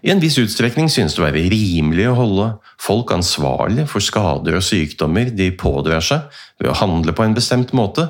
I 0.00 0.12
en 0.14 0.22
viss 0.22 0.38
utstrekning 0.38 0.86
synes 0.88 1.16
det 1.16 1.20
å 1.20 1.26
være 1.26 1.42
rimelig 1.50 2.06
å 2.08 2.16
holde 2.16 2.48
folk 2.80 3.10
ansvarlig 3.12 3.88
for 3.90 4.04
skader 4.04 4.56
og 4.56 4.64
sykdommer 4.64 5.32
de 5.34 5.50
pådrar 5.58 6.04
seg 6.06 6.40
ved 6.62 6.70
å 6.70 6.78
handle 6.78 7.12
på 7.12 7.26
en 7.26 7.34
bestemt 7.36 7.74
måte, 7.76 8.06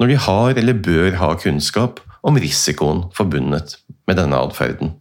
når 0.00 0.10
de 0.10 0.20
har 0.26 0.58
eller 0.58 0.80
bør 0.88 1.18
ha 1.20 1.34
kunnskap 1.38 2.00
om 2.26 2.40
risikoen 2.40 3.06
forbundet 3.14 3.76
med 4.08 4.18
denne 4.18 4.40
atferden. 4.48 4.96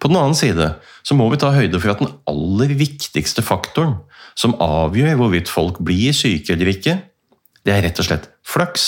På 0.00 0.10
den 0.10 0.18
annen 0.20 0.36
side 0.38 0.74
så 1.04 1.16
må 1.16 1.28
vi 1.32 1.40
ta 1.40 1.52
høyde 1.54 1.80
for 1.80 1.94
at 1.94 2.02
den 2.02 2.12
aller 2.30 2.74
viktigste 2.78 3.44
faktoren 3.44 3.98
som 4.38 4.56
avgjør 4.62 5.18
hvorvidt 5.20 5.52
folk 5.52 5.80
blir 5.84 6.14
syke 6.16 6.54
eller 6.54 6.72
ikke, 6.72 6.98
det 7.64 7.72
er 7.72 7.84
rett 7.86 8.00
og 8.00 8.08
slett 8.08 8.28
flaks 8.44 8.86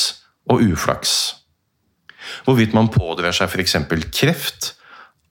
og 0.52 0.62
uflaks. 0.62 1.12
Hvorvidt 2.44 2.74
man 2.76 2.90
pådrar 2.92 3.34
seg 3.34 3.50
f.eks. 3.50 3.76
kreft, 4.14 4.74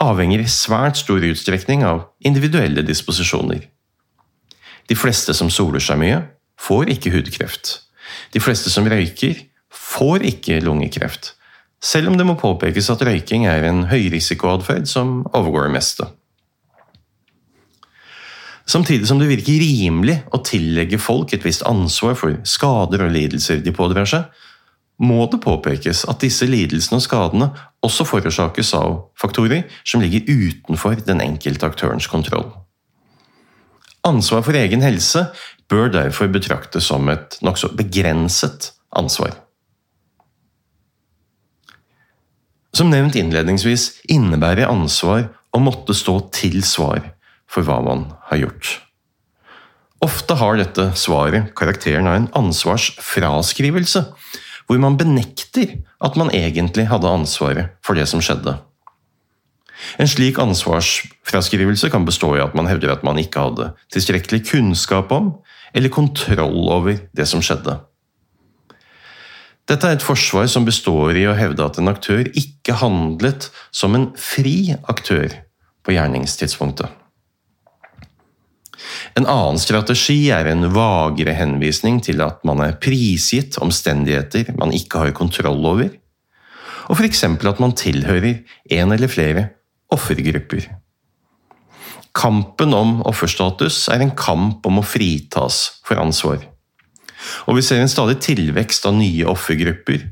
avhenger 0.02 0.44
i 0.44 0.52
svært 0.52 1.00
stor 1.00 1.24
utstrekning 1.24 1.86
av 1.88 2.08
individuelle 2.26 2.84
disposisjoner. 2.88 3.68
De 4.90 4.98
fleste 4.98 5.34
som 5.34 5.52
soler 5.52 5.84
seg 5.84 6.00
mye, 6.02 6.22
får 6.60 6.92
ikke 6.94 7.14
hudkreft. 7.14 7.82
De 8.34 8.42
fleste 8.44 8.72
som 8.72 8.88
røyker, 8.88 9.44
får 9.76 10.24
ikke 10.30 10.62
lungekreft, 10.64 11.35
selv 11.86 12.10
om 12.10 12.18
det 12.18 12.26
må 12.26 12.38
påpekes 12.40 12.90
at 12.90 13.04
røyking 13.06 13.46
er 13.50 13.68
en 13.70 13.84
høyrisikoatferd 13.92 14.88
som 14.90 15.20
overgår 15.36 15.68
det 15.68 15.76
meste. 15.76 16.08
Samtidig 18.66 19.06
som 19.06 19.20
det 19.22 19.30
virker 19.30 19.62
rimelig 19.62 20.18
å 20.34 20.42
tillegge 20.42 20.98
folk 20.98 21.36
et 21.36 21.46
visst 21.46 21.66
ansvar 21.70 22.18
for 22.18 22.40
skader 22.50 23.06
og 23.06 23.14
lidelser 23.14 23.62
de 23.62 23.74
pådrar 23.76 24.10
seg, 24.10 24.26
må 24.98 25.28
det 25.30 25.42
påpekes 25.44 26.06
at 26.10 26.24
disse 26.24 26.48
lidelsene 26.48 26.98
og 26.98 27.04
skadene 27.04 27.50
også 27.86 28.08
forårsakes 28.08 28.72
av 28.80 28.98
faktorer 29.20 29.68
som 29.84 30.02
ligger 30.02 30.26
utenfor 30.26 30.98
den 31.06 31.22
enkelte 31.22 31.68
aktørens 31.68 32.08
kontroll. 32.10 32.48
Ansvar 34.08 34.46
for 34.46 34.58
egen 34.58 34.86
helse 34.86 35.28
bør 35.70 35.92
derfor 35.94 36.32
betraktes 36.32 36.90
som 36.90 37.10
et 37.12 37.38
nokså 37.46 37.74
begrenset 37.78 38.72
ansvar. 38.96 39.36
Som 42.76 42.90
nevnt 42.92 43.16
innledningsvis 43.16 44.02
innebærer 44.12 44.68
ansvar 44.68 45.30
å 45.56 45.62
måtte 45.64 45.96
stå 45.96 46.18
til 46.36 46.60
svar 46.68 47.14
for 47.48 47.64
hva 47.64 47.78
man 47.86 48.10
har 48.28 48.42
gjort. 48.42 48.72
Ofte 50.04 50.36
har 50.36 50.60
dette 50.60 50.90
svaret 51.00 51.54
karakteren 51.56 52.10
av 52.12 52.18
en 52.20 52.28
ansvarsfraskrivelse, 52.36 54.04
hvor 54.68 54.82
man 54.82 55.00
benekter 55.00 55.78
at 56.04 56.20
man 56.20 56.34
egentlig 56.36 56.90
hadde 56.92 57.14
ansvaret 57.16 57.78
for 57.86 57.96
det 57.96 58.10
som 58.12 58.20
skjedde. 58.20 58.58
En 60.02 60.10
slik 60.10 60.40
ansvarsfraskrivelse 60.42 61.90
kan 61.94 62.06
bestå 62.08 62.34
i 62.36 62.44
at 62.44 62.56
man 62.58 62.68
hevder 62.68 62.92
at 62.92 63.08
man 63.08 63.20
ikke 63.22 63.48
hadde 63.48 63.72
tilstrekkelig 63.94 64.44
kunnskap 64.52 65.12
om 65.16 65.38
eller 65.76 65.94
kontroll 65.94 66.68
over 66.76 67.00
det 67.16 67.28
som 67.30 67.44
skjedde. 67.44 67.80
Dette 69.66 69.90
er 69.90 69.98
et 69.98 70.06
forsvar 70.06 70.46
som 70.52 70.66
består 70.68 71.18
i 71.18 71.26
å 71.26 71.34
hevde 71.38 71.66
at 71.66 71.80
en 71.82 71.90
aktør 71.90 72.28
ikke 72.38 72.78
handlet 72.84 73.50
som 73.74 73.98
en 73.98 74.12
fri 74.20 74.76
aktør 74.92 75.34
på 75.86 75.96
gjerningstidspunktet. 75.96 76.90
En 79.18 79.26
annen 79.26 79.58
strategi 79.62 80.28
er 80.34 80.52
en 80.52 80.68
vagere 80.76 81.34
henvisning 81.38 82.02
til 82.04 82.22
at 82.22 82.44
man 82.46 82.62
er 82.62 82.78
prisgitt 82.82 83.58
omstendigheter 83.64 84.54
man 84.60 84.74
ikke 84.76 85.06
har 85.06 85.16
kontroll 85.18 85.64
over, 85.66 85.90
og 86.86 87.00
f.eks. 87.00 87.24
at 87.26 87.62
man 87.64 87.74
tilhører 87.74 88.44
en 88.78 88.94
eller 88.94 89.10
flere 89.10 89.48
offergrupper. 89.94 90.68
Kampen 92.16 92.76
om 92.78 93.00
offerstatus 93.08 93.88
er 93.92 94.04
en 94.06 94.14
kamp 94.16 94.66
om 94.68 94.80
å 94.80 94.86
fritas 94.86 95.82
for 95.88 96.00
ansvar. 96.00 96.44
Og 97.50 97.58
vi 97.58 97.66
ser 97.66 97.82
en 97.82 97.92
stadig 97.92 98.18
tilvekst 98.24 98.88
av 98.90 98.96
nye 98.98 99.28
offergrupper, 99.32 100.06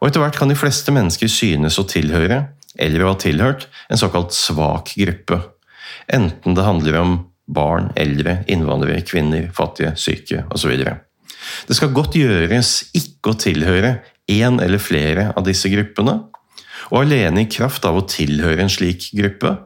og 0.00 0.08
etter 0.08 0.22
hvert 0.22 0.38
kan 0.40 0.48
de 0.48 0.56
fleste 0.56 0.92
mennesker 0.94 1.28
synes 1.28 1.78
å 1.80 1.86
tilhøre 1.88 2.46
eller 2.80 3.04
å 3.04 3.12
ha 3.12 3.18
tilhørt 3.20 3.66
en 3.90 4.00
såkalt 4.00 4.32
svak 4.36 4.94
gruppe, 4.96 5.40
enten 6.12 6.56
det 6.56 6.64
handler 6.64 7.00
om 7.00 7.16
barn, 7.50 7.90
eldre, 7.98 8.40
innvandrere, 8.48 9.02
kvinner, 9.04 9.48
fattige, 9.54 9.92
syke 9.98 10.44
osv. 10.54 10.72
Det 11.66 11.76
skal 11.76 11.94
godt 11.94 12.16
gjøres 12.18 12.90
ikke 12.96 13.32
å 13.32 13.40
tilhøre 13.40 13.96
én 14.30 14.60
eller 14.62 14.82
flere 14.82 15.30
av 15.34 15.44
disse 15.48 15.70
gruppene, 15.72 16.16
og 16.90 17.02
alene 17.02 17.44
i 17.44 17.50
kraft 17.50 17.84
av 17.86 17.98
å 17.98 18.06
tilhøre 18.08 18.64
en 18.64 18.72
slik 18.72 19.10
gruppe 19.18 19.56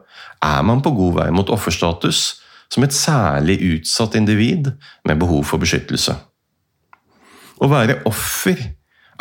er 0.45 0.65
man 0.67 0.81
på 0.83 0.93
god 0.97 1.15
vei 1.19 1.29
mot 1.33 1.49
offerstatus 1.53 2.25
som 2.73 2.85
et 2.85 2.95
særlig 2.95 3.59
utsatt 3.75 4.17
individ 4.19 4.71
med 5.07 5.21
behov 5.21 5.45
for 5.49 5.61
beskyttelse. 5.61 6.17
Å 7.61 7.69
være 7.71 8.01
offer 8.09 8.59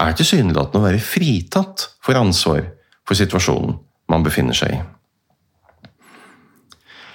er 0.00 0.16
tilsynelatende 0.18 0.80
å 0.80 0.86
være 0.88 1.02
fritatt 1.02 1.88
for 2.02 2.18
ansvar 2.18 2.64
for 3.06 3.18
situasjonen 3.18 3.76
man 4.10 4.24
befinner 4.26 4.56
seg 4.56 4.74
i. 4.74 4.80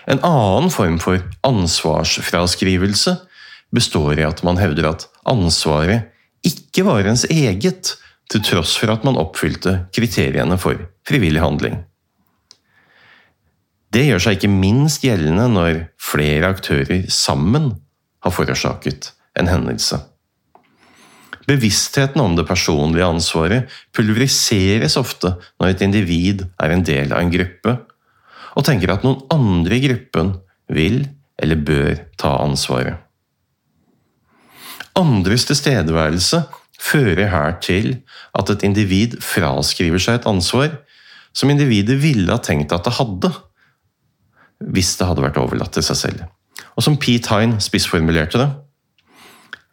En 0.09 0.21
annen 0.25 0.71
form 0.73 0.97
for 1.01 1.21
ansvarsfraskrivelse 1.45 3.13
består 3.75 4.17
i 4.17 4.25
at 4.25 4.41
man 4.47 4.57
hevder 4.57 4.89
at 4.89 5.05
ansvaret 5.29 6.09
ikke 6.45 6.85
var 6.88 7.05
ens 7.09 7.27
eget, 7.29 7.97
til 8.29 8.43
tross 8.45 8.75
for 8.77 8.93
at 8.93 9.05
man 9.05 9.17
oppfylte 9.17 9.71
kriteriene 9.93 10.57
for 10.61 10.77
frivillig 11.07 11.41
handling. 11.41 11.79
Det 13.89 14.03
gjør 14.05 14.21
seg 14.21 14.38
ikke 14.38 14.51
minst 14.53 15.01
gjeldende 15.01 15.47
når 15.49 15.79
flere 15.97 16.51
aktører 16.53 17.07
sammen 17.09 17.71
har 18.21 18.35
forårsaket 18.35 19.11
en 19.41 19.49
hendelse. 19.49 19.97
Bevisstheten 21.50 22.22
om 22.22 22.36
det 22.38 22.46
personlige 22.46 23.08
ansvaret 23.08 23.79
pulveriseres 23.96 24.98
ofte 25.00 25.34
når 25.60 25.74
et 25.74 25.86
individ 25.86 26.46
er 26.62 26.74
en 26.75 26.86
del 26.86 27.13
av 27.13 27.24
en 27.24 27.34
gruppe, 27.34 27.75
og 28.53 28.65
tenker 28.68 28.94
at 28.94 29.06
noen 29.06 29.24
andre 29.34 29.77
i 29.79 29.84
gruppen 29.88 30.36
vil 30.70 31.01
eller 31.39 31.63
bør 31.65 32.03
ta 32.20 32.36
ansvaret. 32.44 33.00
Andres 35.00 35.46
tilstedeværelse 35.48 36.44
fører 36.79 37.29
her 37.32 37.58
til 37.63 37.94
at 38.38 38.50
et 38.51 38.65
individ 38.68 39.18
fraskriver 39.24 40.01
seg 40.01 40.20
et 40.20 40.29
ansvar 40.29 40.74
som 41.36 41.51
individet 41.51 42.00
ville 42.01 42.32
ha 42.32 42.41
tenkt 42.44 42.74
at 42.75 42.86
det 42.88 42.98
hadde, 42.98 43.32
hvis 44.74 44.96
det 45.00 45.08
hadde 45.08 45.24
vært 45.24 45.39
overlatt 45.39 45.74
til 45.77 45.86
seg 45.86 46.00
selv. 46.00 46.25
Og 46.75 46.84
som 46.84 46.98
Pete 47.00 47.32
Hine 47.32 47.62
spissformulerte 47.63 48.41
det 48.41 48.50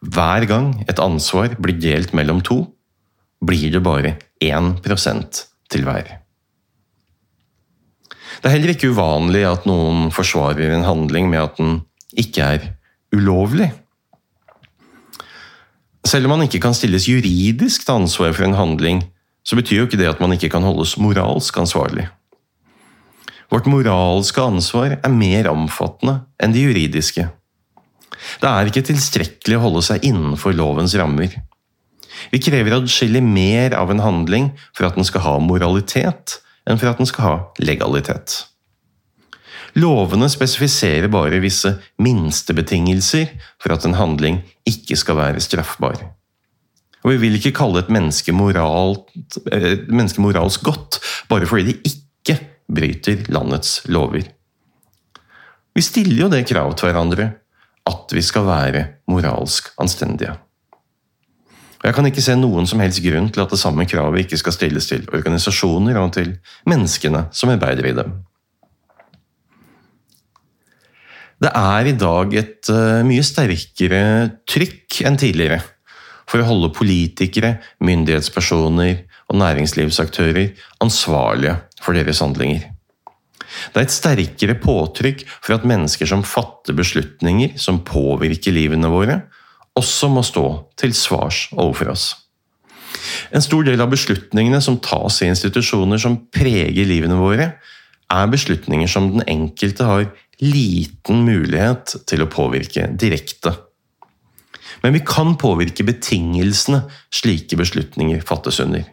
hver 0.07 0.45
gang 0.47 0.71
et 0.87 0.99
ansvar 1.03 1.55
blir 1.59 1.77
delt 1.81 2.13
mellom 2.15 2.39
to, 2.45 2.61
blir 3.43 3.71
det 3.73 3.83
bare 3.83 4.15
1% 4.43 5.43
til 5.71 5.83
hver. 5.85 6.07
Det 8.37 8.47
er 8.47 8.53
heller 8.53 8.73
ikke 8.73 8.91
uvanlig 8.93 9.43
at 9.49 9.65
noen 9.67 10.11
forsvarer 10.13 10.75
en 10.75 10.85
handling 10.87 11.29
med 11.31 11.43
at 11.43 11.59
den 11.59 11.79
ikke 12.17 12.49
er 12.55 12.67
ulovlig. 13.15 13.71
Selv 16.07 16.27
om 16.27 16.37
man 16.37 16.45
ikke 16.45 16.61
kan 16.63 16.75
stilles 16.77 17.09
juridisk 17.09 17.83
til 17.83 17.97
ansvar 17.97 18.31
for 18.31 18.47
en 18.47 18.55
handling, 18.55 19.01
så 19.43 19.57
betyr 19.59 19.81
jo 19.81 19.87
ikke 19.87 19.99
det 19.99 20.09
at 20.11 20.21
man 20.23 20.35
ikke 20.35 20.51
kan 20.53 20.63
holdes 20.63 20.95
moralsk 21.01 21.57
ansvarlig. 21.59 22.07
Vårt 23.51 23.67
moralske 23.71 24.43
ansvar 24.43 24.97
er 24.97 25.11
mer 25.13 25.47
omfattende 25.51 26.21
enn 26.43 26.55
det 26.55 26.65
juridiske. 26.67 27.27
Det 28.41 28.49
er 28.49 28.69
ikke 28.69 28.85
tilstrekkelig 28.87 29.57
å 29.57 29.63
holde 29.67 29.83
seg 29.85 30.05
innenfor 30.07 30.55
lovens 30.57 30.95
rammer. 30.97 31.33
Vi 32.33 32.41
krever 32.41 32.77
adskillig 32.77 33.21
mer 33.23 33.75
av 33.77 33.91
en 33.93 34.03
handling 34.03 34.51
for 34.75 34.87
at 34.87 34.97
den 34.97 35.07
skal 35.07 35.25
ha 35.25 35.37
moralitet, 35.43 36.39
enn 36.67 36.79
for 36.79 36.91
at 36.91 37.01
den 37.01 37.09
skal 37.09 37.27
ha 37.27 37.35
legalitet. 37.61 38.41
Lovene 39.77 40.29
spesifiserer 40.31 41.09
bare 41.13 41.41
visse 41.43 41.75
minstebetingelser 42.01 43.29
for 43.61 43.75
at 43.75 43.85
en 43.85 43.97
handling 43.99 44.39
ikke 44.67 44.97
skal 44.97 45.19
være 45.19 45.43
straffbar. 45.43 45.99
Og 47.05 47.13
vi 47.13 47.19
vil 47.21 47.37
ikke 47.37 47.53
kalle 47.55 47.83
et 47.83 47.91
menneske, 47.93 48.33
moralt, 48.35 49.11
et 49.53 49.85
menneske 49.87 50.23
moralsk 50.23 50.65
godt 50.65 50.97
bare 51.29 51.47
fordi 51.47 51.69
det 51.69 51.93
ikke 51.93 52.39
bryter 52.67 53.27
landets 53.31 53.83
lover. 53.91 54.25
Vi 55.77 55.83
stiller 55.85 56.23
jo 56.25 56.31
det 56.33 56.47
kravet 56.49 56.79
til 56.79 56.89
hverandre 56.89 57.29
at 57.87 58.13
vi 58.15 58.23
skal 58.25 58.45
være 58.47 58.83
moralsk 59.09 59.71
anstendige. 59.81 60.35
Og 61.77 61.85
Jeg 61.85 61.95
kan 61.95 62.09
ikke 62.09 62.23
se 62.25 62.35
noen 62.35 62.65
som 62.69 62.81
helst 62.81 63.03
grunn 63.05 63.29
til 63.31 63.43
at 63.43 63.53
det 63.53 63.59
samme 63.61 63.85
kravet 63.87 64.25
ikke 64.25 64.39
skal 64.41 64.55
stilles 64.55 64.89
til 64.89 65.05
organisasjoner 65.13 65.99
og 66.01 66.15
til 66.17 66.33
menneskene 66.67 67.27
som 67.31 67.53
arbeider 67.53 67.87
i 67.87 67.95
dem. 67.97 68.15
Det 71.37 71.51
er 71.53 71.85
i 71.85 71.93
dag 71.93 72.33
et 72.33 72.69
uh, 72.73 73.05
mye 73.05 73.21
sterkere 73.21 74.01
trykk 74.49 75.03
enn 75.05 75.19
tidligere 75.21 75.59
for 76.27 76.41
å 76.41 76.47
holde 76.49 76.73
politikere, 76.75 77.59
myndighetspersoner 77.77 79.03
og 79.29 79.37
næringslivsaktører 79.37 80.57
ansvarlige 80.83 81.59
for 81.83 81.95
deres 81.95 82.23
handlinger. 82.25 82.65
Det 83.73 83.81
er 83.81 83.87
et 83.87 83.93
sterkere 83.93 84.57
påtrykk 84.61 85.23
for 85.35 85.57
at 85.57 85.67
mennesker 85.67 86.09
som 86.09 86.25
fatter 86.27 86.77
beslutninger 86.77 87.57
som 87.61 87.83
påvirker 87.87 88.55
livene 88.55 88.91
våre, 88.91 89.21
også 89.77 90.09
må 90.09 90.23
stå 90.25 90.47
til 90.79 90.95
svars 90.97 91.47
overfor 91.55 91.93
oss. 91.93 92.07
En 93.35 93.43
stor 93.43 93.65
del 93.67 93.81
av 93.83 93.91
beslutningene 93.91 94.59
som 94.63 94.79
tas 94.83 95.21
i 95.21 95.29
institusjoner 95.29 96.01
som 96.01 96.19
preger 96.33 96.87
livene 96.87 97.19
våre, 97.19 97.51
er 98.07 98.31
beslutninger 98.31 98.89
som 98.89 99.11
den 99.11 99.25
enkelte 99.27 99.87
har 99.87 100.05
liten 100.39 101.25
mulighet 101.27 101.97
til 102.07 102.23
å 102.23 102.29
påvirke 102.31 102.87
direkte. 102.95 103.53
Men 104.83 104.93
vi 104.95 105.01
kan 105.05 105.35
påvirke 105.39 105.85
betingelsene 105.87 106.83
slike 107.13 107.57
beslutninger 107.59 108.21
fattes 108.27 108.61
under. 108.63 108.85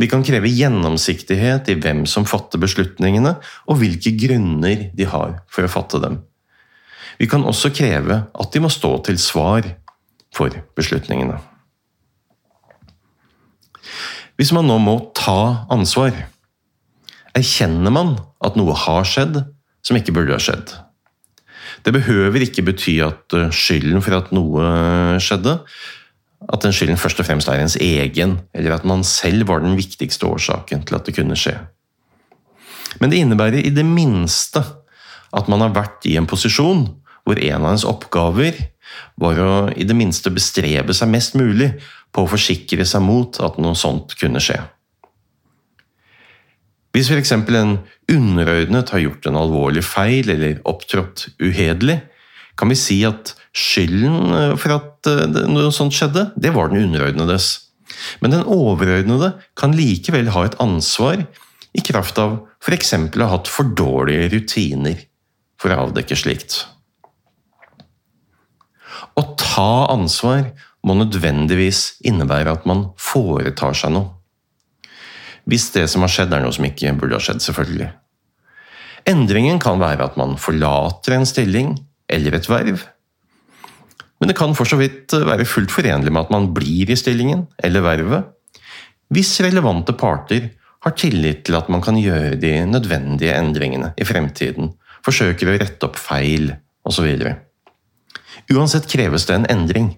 Vi 0.00 0.08
kan 0.08 0.24
kreve 0.24 0.48
gjennomsiktighet 0.48 1.68
i 1.68 1.76
hvem 1.76 2.04
som 2.08 2.24
fatter 2.28 2.60
beslutningene, 2.62 3.34
og 3.68 3.80
hvilke 3.80 4.14
grunner 4.16 4.88
de 4.96 5.08
har 5.08 5.40
for 5.52 5.66
å 5.66 5.72
fatte 5.72 6.00
dem. 6.02 6.22
Vi 7.20 7.28
kan 7.28 7.44
også 7.44 7.72
kreve 7.76 8.22
at 8.32 8.54
de 8.54 8.62
må 8.62 8.70
stå 8.72 8.94
til 9.06 9.20
svar 9.20 9.68
for 10.32 10.54
beslutningene. 10.78 11.36
Hvis 14.40 14.52
man 14.56 14.66
nå 14.66 14.78
må 14.80 14.96
ta 15.14 15.66
ansvar, 15.70 16.16
erkjenner 17.36 17.92
man 17.92 18.16
at 18.44 18.56
noe 18.56 18.74
har 18.86 19.04
skjedd 19.08 19.42
som 19.84 19.98
ikke 19.98 20.14
burde 20.16 20.34
ha 20.34 20.40
skjedd. 20.42 20.72
Det 21.82 21.92
behøver 21.94 22.44
ikke 22.44 22.64
bety 22.64 22.96
at 23.04 23.34
skylden 23.54 24.02
for 24.04 24.16
at 24.16 24.32
noe 24.34 25.18
skjedde, 25.22 25.58
at 26.48 26.64
den 26.64 26.74
skylden 26.74 27.00
først 27.00 27.20
og 27.22 27.28
fremst 27.28 27.50
er 27.50 27.60
ens 27.62 27.76
egen, 27.80 28.38
eller 28.54 28.76
at 28.76 28.86
man 28.88 29.04
selv 29.06 29.46
var 29.48 29.62
den 29.62 29.76
viktigste 29.78 30.26
årsaken 30.26 30.84
til 30.86 30.98
at 30.98 31.06
det 31.06 31.16
kunne 31.16 31.38
skje. 31.38 31.56
Men 33.00 33.12
det 33.12 33.22
innebærer 33.22 33.62
i 33.62 33.72
det 33.72 33.86
minste 33.86 34.64
at 35.32 35.48
man 35.48 35.64
har 35.64 35.72
vært 35.74 36.04
i 36.08 36.18
en 36.20 36.28
posisjon 36.28 36.84
hvor 37.22 37.38
en 37.38 37.62
av 37.62 37.72
ens 37.72 37.86
oppgaver 37.88 38.58
var 39.20 39.38
å 39.40 39.52
i 39.72 39.86
det 39.88 39.96
minste 39.96 40.32
bestrebe 40.34 40.94
seg 40.96 41.10
mest 41.12 41.36
mulig 41.38 41.70
på 42.12 42.24
å 42.24 42.30
forsikre 42.30 42.84
seg 42.88 43.04
mot 43.04 43.38
at 43.40 43.58
noe 43.62 43.78
sånt 43.78 44.16
kunne 44.20 44.42
skje. 44.42 44.58
Hvis 46.92 47.08
f.eks. 47.08 47.32
en 47.32 47.78
underordnet 48.12 48.90
har 48.92 49.00
gjort 49.00 49.26
en 49.28 49.38
alvorlig 49.40 49.84
feil 49.86 50.28
eller 50.34 50.58
opptrådt 50.68 51.30
uhederlig, 51.40 52.02
kan 52.58 52.68
vi 52.68 52.76
si 52.76 52.98
at 53.08 53.32
skylden 53.56 54.58
for 54.60 54.76
at 54.76 54.91
eh, 55.10 55.26
noe 55.50 55.72
sånt 55.74 55.94
skjedde, 55.96 56.30
det 56.36 56.52
var 56.54 56.70
den 56.70 56.86
underordnedes. 56.86 57.52
Men 58.24 58.34
den 58.34 58.44
overordnede 58.48 59.34
kan 59.58 59.74
likevel 59.76 60.32
ha 60.34 60.46
et 60.46 60.58
ansvar 60.62 61.24
i 61.72 61.84
kraft 61.84 62.18
av 62.20 62.38
f.eks. 62.62 62.94
å 62.94 63.24
ha 63.24 63.30
hatt 63.34 63.50
for 63.50 63.72
dårlige 63.76 64.30
rutiner 64.34 65.06
for 65.60 65.72
å 65.72 65.86
avdekke 65.86 66.18
slikt. 66.18 66.62
Å 69.18 69.22
ta 69.36 69.86
ansvar 69.92 70.52
må 70.82 70.96
nødvendigvis 70.98 72.00
innebære 72.06 72.56
at 72.56 72.66
man 72.68 72.88
foretar 73.00 73.76
seg 73.78 73.94
noe. 73.94 74.10
Hvis 75.48 75.70
det 75.74 75.88
som 75.90 76.04
har 76.04 76.12
skjedd, 76.12 76.32
er 76.34 76.44
noe 76.44 76.54
som 76.54 76.66
ikke 76.66 76.94
burde 76.98 77.18
ha 77.18 77.22
skjedd, 77.22 77.42
selvfølgelig. 77.42 77.90
Endringen 79.10 79.58
kan 79.62 79.80
være 79.82 80.06
at 80.06 80.18
man 80.18 80.36
forlater 80.38 81.16
en 81.16 81.26
stilling 81.26 81.74
eller 82.12 82.36
et 82.38 82.48
verv, 82.50 82.84
men 84.22 84.30
det 84.30 84.38
kan 84.38 84.52
for 84.54 84.70
så 84.70 84.78
vidt 84.78 85.10
eh, 85.16 85.26
være 85.26 85.48
fullt 85.50 85.72
forenlig 85.74 86.12
med 86.14 86.28
at 86.28 86.30
man 86.30 86.52
blir 86.54 86.92
i 86.94 86.98
stillingen 86.98 87.48
eller 87.58 87.82
vervet, 87.82 88.28
hvis 89.10 89.40
relevante 89.42 89.96
parter 89.98 90.52
har 90.86 90.94
tillit 90.94 91.42
til 91.46 91.56
at 91.58 91.66
man 91.70 91.82
kan 91.82 91.98
gjøre 91.98 92.36
de 92.38 92.52
nødvendige 92.70 93.34
endringene 93.34 93.90
i 93.98 94.06
fremtiden, 94.06 94.70
forsøker 95.02 95.50
å 95.50 95.56
rette 95.58 95.88
opp 95.88 95.98
feil 95.98 96.52
osv. 96.86 97.10
Uansett 98.54 98.86
kreves 98.90 99.26
det 99.26 99.40
en 99.40 99.48
endring. 99.50 99.90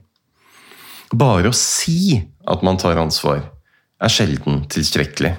Bare 1.12 1.52
å 1.52 1.56
si 1.56 2.22
at 2.48 2.64
man 2.64 2.80
tar 2.80 3.00
ansvar, 3.00 3.44
er 4.00 4.12
sjelden 4.12 4.64
tilstrekkelig. 4.72 5.34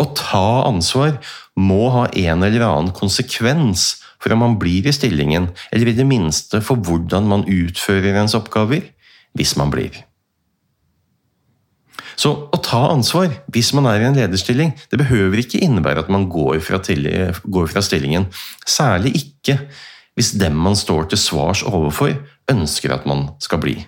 Å 0.00 0.04
ta 0.16 0.46
ansvar 0.64 1.20
må 1.60 1.90
ha 1.92 2.08
en 2.08 2.44
eller 2.44 2.64
annen 2.64 2.96
konsekvens 2.96 3.94
for 4.26 4.34
om 4.34 4.42
man 4.42 4.58
blir 4.58 4.88
i 4.90 4.94
stillingen, 4.94 5.52
eller 5.70 5.92
i 5.92 5.94
det 5.94 6.04
minste 6.08 6.58
for 6.66 6.82
hvordan 6.82 7.28
man 7.30 7.44
utfører 7.46 8.18
ens 8.18 8.34
oppgaver, 8.34 8.82
hvis 9.38 9.52
man 9.54 9.70
blir. 9.70 9.94
Så 12.18 12.32
å 12.50 12.58
ta 12.64 12.88
ansvar 12.90 13.28
hvis 13.54 13.70
man 13.76 13.86
er 13.86 14.02
i 14.02 14.08
en 14.08 14.18
lederstilling, 14.18 14.72
det 14.90 14.98
behøver 14.98 15.44
ikke 15.44 15.60
innebære 15.62 16.02
at 16.02 16.10
man 16.10 16.26
går 16.32 16.58
fra, 16.64 16.80
går 16.82 17.70
fra 17.70 17.84
stillingen. 17.84 18.26
Særlig 18.66 19.14
ikke 19.20 19.60
hvis 20.18 20.32
dem 20.40 20.58
man 20.58 20.74
står 20.74 21.12
til 21.12 21.22
svars 21.22 21.62
overfor, 21.62 22.16
ønsker 22.50 22.96
at 22.96 23.06
man 23.06 23.28
skal 23.38 23.62
bli. 23.62 23.78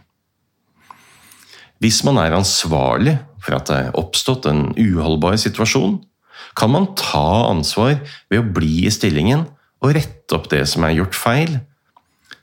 Hvis 1.83 2.05
man 2.07 2.21
er 2.23 2.37
ansvarlig 2.37 3.17
for 3.43 3.59
at 3.59 3.73
det 3.73 3.83
er 3.89 3.99
oppstått 3.99 4.47
en 4.47 4.69
uholdbar 4.79 5.35
situasjon, 5.41 5.99
kan 6.55 6.71
man 6.71 6.93
ta 6.95 7.49
ansvar 7.49 7.97
ved 8.31 8.45
å 8.45 8.51
bli 8.55 8.85
i 8.87 8.93
stillingen 8.95 9.49
og 9.85 9.95
rette 9.95 10.35
opp 10.35 10.49
det 10.53 10.65
som 10.71 10.87
er 10.87 10.97
gjort 10.99 11.17
feil, 11.17 11.59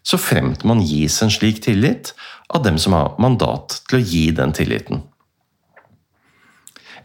så 0.05 0.19
fremt 0.21 0.63
man 0.67 0.83
gis 0.85 1.17
en 1.25 1.33
slik 1.33 1.63
tillit 1.65 2.13
av 2.53 2.63
dem 2.63 2.77
som 2.81 2.93
har 2.93 3.15
mandat 3.21 3.79
til 3.89 3.99
å 3.99 4.05
gi 4.05 4.25
den 4.37 4.53
tilliten. 4.55 5.01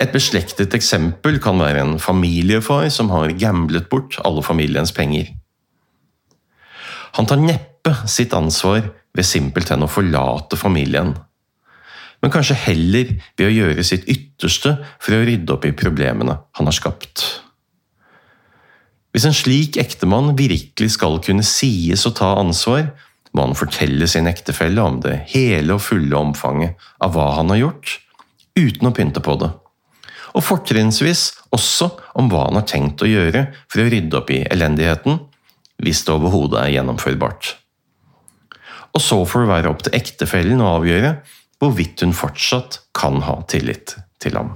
Et 0.01 0.13
beslektet 0.13 0.73
eksempel 0.77 1.37
kan 1.45 1.61
være 1.61 1.83
en 1.85 1.99
familiefar 2.01 2.89
som 2.93 3.11
har 3.13 3.35
gamblet 3.41 3.89
bort 3.93 4.17
alle 4.25 4.45
familiens 4.45 4.93
penger. 4.97 5.29
Han 7.19 7.29
tar 7.29 7.43
neppe 7.43 7.93
sitt 8.09 8.33
ansvar 8.37 8.87
ved 9.17 9.27
simpelthen 9.27 9.85
å 9.85 9.91
forlate 9.91 10.57
familien, 10.57 11.13
men 12.21 12.33
kanskje 12.33 12.59
heller 12.67 13.15
ved 13.39 13.47
å 13.47 13.53
gjøre 13.53 13.85
sitt 13.85 14.09
ytterste 14.13 14.77
for 15.01 15.17
å 15.17 15.23
rydde 15.25 15.57
opp 15.57 15.65
i 15.69 15.77
problemene 15.77 16.37
han 16.57 16.69
har 16.69 16.77
skapt. 16.77 17.25
Hvis 19.11 19.27
en 19.27 19.35
slik 19.35 19.79
ektemann 19.81 20.37
virkelig 20.39 20.95
skal 20.95 21.19
kunne 21.25 21.47
sies 21.47 22.07
å 22.07 22.15
ta 22.15 22.35
ansvar, 22.39 22.93
må 23.35 23.47
han 23.47 23.59
fortelle 23.59 24.07
sin 24.11 24.31
ektefelle 24.31 24.83
om 24.83 25.01
det 25.03 25.17
hele 25.33 25.77
og 25.77 25.85
fulle 25.87 26.19
omfanget 26.19 26.79
av 27.03 27.15
hva 27.15 27.33
han 27.39 27.51
har 27.55 27.65
gjort, 27.65 27.99
uten 28.59 28.91
å 28.91 28.95
pynte 28.95 29.23
på 29.23 29.37
det 29.41 29.51
og 30.37 30.45
fortrinnsvis 30.47 31.25
også 31.55 31.91
om 32.19 32.31
hva 32.31 32.47
han 32.49 32.61
har 32.61 32.67
tenkt 32.69 33.03
å 33.03 33.11
gjøre 33.11 33.47
for 33.67 33.83
å 33.83 33.89
rydde 33.91 34.19
opp 34.21 34.31
i 34.35 34.43
elendigheten, 34.47 35.19
hvis 35.81 36.05
det 36.07 36.15
overhodet 36.15 36.61
er 36.63 36.75
gjennomførbart. 36.77 37.55
Og 38.91 39.03
så 39.03 39.21
får 39.27 39.45
det 39.45 39.53
være 39.53 39.73
opp 39.73 39.85
til 39.87 39.97
ektefellen 39.97 40.63
å 40.63 40.75
avgjøre 40.79 41.15
hvorvidt 41.61 42.05
hun 42.05 42.17
fortsatt 42.17 42.83
kan 42.97 43.23
ha 43.27 43.41
tillit 43.51 43.97
til 44.23 44.37
ham. 44.39 44.55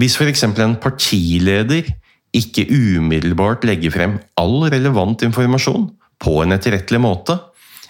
Hvis 0.00 0.16
f.eks. 0.16 0.46
en 0.48 0.78
partileder 0.80 1.90
ikke 2.36 2.64
umiddelbart 2.70 3.66
legger 3.68 3.92
frem 3.92 4.18
all 4.40 4.62
relevant 4.72 5.20
informasjon 5.26 5.90
på 6.22 6.36
en 6.40 6.54
etterrettelig 6.56 7.00
måte, 7.02 7.36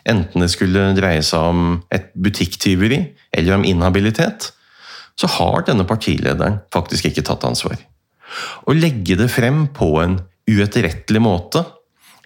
enten 0.09 0.42
det 0.42 0.49
skulle 0.51 0.88
dreie 0.96 1.23
seg 1.27 1.51
om 1.53 1.61
et 1.92 2.09
butikktyveri 2.18 3.03
eller 3.37 3.59
om 3.59 3.66
inhabilitet, 3.68 4.49
så 5.14 5.29
har 5.37 5.66
denne 5.68 5.87
partilederen 5.87 6.59
faktisk 6.75 7.11
ikke 7.11 7.27
tatt 7.29 7.44
ansvar. 7.46 7.77
Å 8.66 8.75
legge 8.75 9.18
det 9.20 9.29
frem 9.31 9.66
på 9.77 9.92
en 10.03 10.18
uetterrettelig 10.51 11.23
måte, 11.23 11.62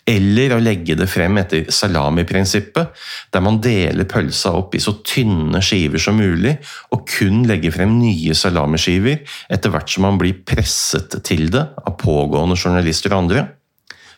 eller 0.05 0.53
å 0.53 0.61
legge 0.61 0.97
det 0.99 1.07
frem 1.09 1.38
etter 1.40 1.71
salami-prinsippet, 1.73 2.93
der 3.33 3.45
man 3.45 3.61
deler 3.64 4.09
pølsa 4.09 4.53
opp 4.59 4.77
i 4.77 4.83
så 4.83 4.99
tynne 5.07 5.62
skiver 5.64 6.03
som 6.03 6.19
mulig, 6.21 6.59
og 6.93 7.07
kun 7.09 7.43
legger 7.49 7.73
frem 7.75 7.97
nye 7.97 8.37
salamiskiver 8.37 9.23
etter 9.49 9.73
hvert 9.73 9.90
som 9.90 10.05
man 10.05 10.21
blir 10.21 10.43
presset 10.45 11.17
til 11.25 11.49
det 11.55 11.64
av 11.81 11.97
pågående 12.01 12.59
journalister 12.61 13.14
og 13.14 13.25
andre, 13.25 13.47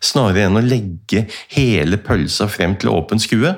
snarere 0.02 0.48
enn 0.48 0.58
å 0.58 0.64
legge 0.64 1.24
hele 1.54 2.02
pølsa 2.02 2.50
frem 2.50 2.74
til 2.80 2.92
åpen 2.92 3.22
skue, 3.22 3.54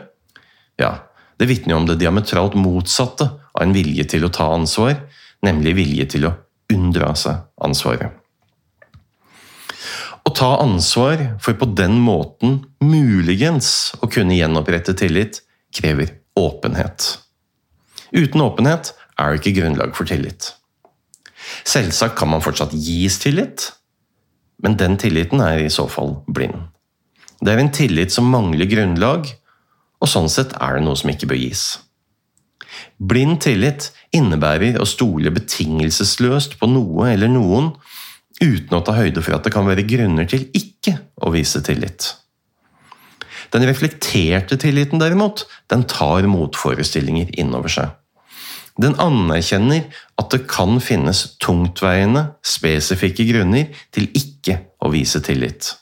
ja, 0.79 0.93
det 1.39 1.49
vitner 1.49 1.75
jo 1.75 1.81
om 1.81 1.89
det 1.89 1.99
diametralt 2.03 2.59
motsatte 2.59 3.31
av 3.31 3.65
en 3.65 3.75
vilje 3.75 4.05
til 4.13 4.27
å 4.27 4.33
ta 4.35 4.53
ansvar, 4.53 5.01
nemlig 5.47 5.77
vilje 5.79 6.09
til 6.17 6.29
å 6.29 6.37
unndra 6.75 7.15
seg 7.17 7.47
ansvaret. 7.65 8.18
Ta 10.39 10.57
ansvar 10.63 11.39
for 11.43 11.57
på 11.59 11.67
den 11.75 11.97
måten 11.99 12.61
muligens 12.79 13.91
å 13.99 14.07
kunne 14.07 14.37
gjenopprette 14.39 14.95
tillit, 14.95 15.41
krever 15.75 16.13
åpenhet. 16.39 17.09
Uten 18.15 18.45
åpenhet 18.45 18.93
er 19.19 19.33
det 19.33 19.41
ikke 19.41 19.57
grunnlag 19.57 19.97
for 19.99 20.07
tillit. 20.07 20.53
Selvsagt 21.67 22.15
kan 22.21 22.31
man 22.31 22.45
fortsatt 22.45 22.71
gis 22.71 23.19
tillit, 23.19 23.67
men 24.63 24.79
den 24.79 24.95
tilliten 25.03 25.43
er 25.43 25.65
i 25.65 25.75
så 25.75 25.89
fall 25.91 26.21
blind. 26.31 26.69
Det 27.43 27.57
er 27.57 27.65
en 27.65 27.75
tillit 27.75 28.15
som 28.15 28.31
mangler 28.31 28.71
grunnlag, 28.71 29.27
og 29.99 30.07
sånn 30.07 30.31
sett 30.31 30.55
er 30.63 30.79
det 30.79 30.87
noe 30.87 31.03
som 31.03 31.11
ikke 31.11 31.33
bør 31.33 31.43
gis. 31.43 31.67
Blind 32.99 33.41
tillit 33.43 33.91
innebærer 34.15 34.79
å 34.79 34.87
stole 34.87 35.35
betingelsesløst 35.35 36.61
på 36.63 36.71
noe 36.71 37.11
eller 37.11 37.31
noen 37.35 37.73
uten 38.43 38.77
å 38.77 38.83
ta 38.85 38.95
høyde 38.97 39.23
for 39.25 39.37
at 39.37 39.47
det 39.47 39.53
kan 39.55 39.67
være 39.69 39.87
grunner 39.89 40.29
til 40.31 40.47
ikke 40.57 40.99
å 41.23 41.33
vise 41.35 41.63
tillit. 41.67 42.13
Den 43.55 43.65
reflekterte 43.65 44.59
tilliten, 44.61 45.01
derimot, 45.01 45.47
den 45.73 45.87
tar 45.89 46.27
motforestillinger 46.29 47.33
innover 47.41 47.73
seg. 47.73 47.95
Den 48.79 48.95
anerkjenner 49.03 49.89
at 50.21 50.31
det 50.35 50.45
kan 50.51 50.79
finnes 50.85 51.25
tungtveiende, 51.43 52.29
spesifikke 52.47 53.27
grunner 53.33 53.73
til 53.95 54.07
ikke 54.15 54.61
å 54.85 54.93
vise 54.93 55.23
tillit. 55.25 55.73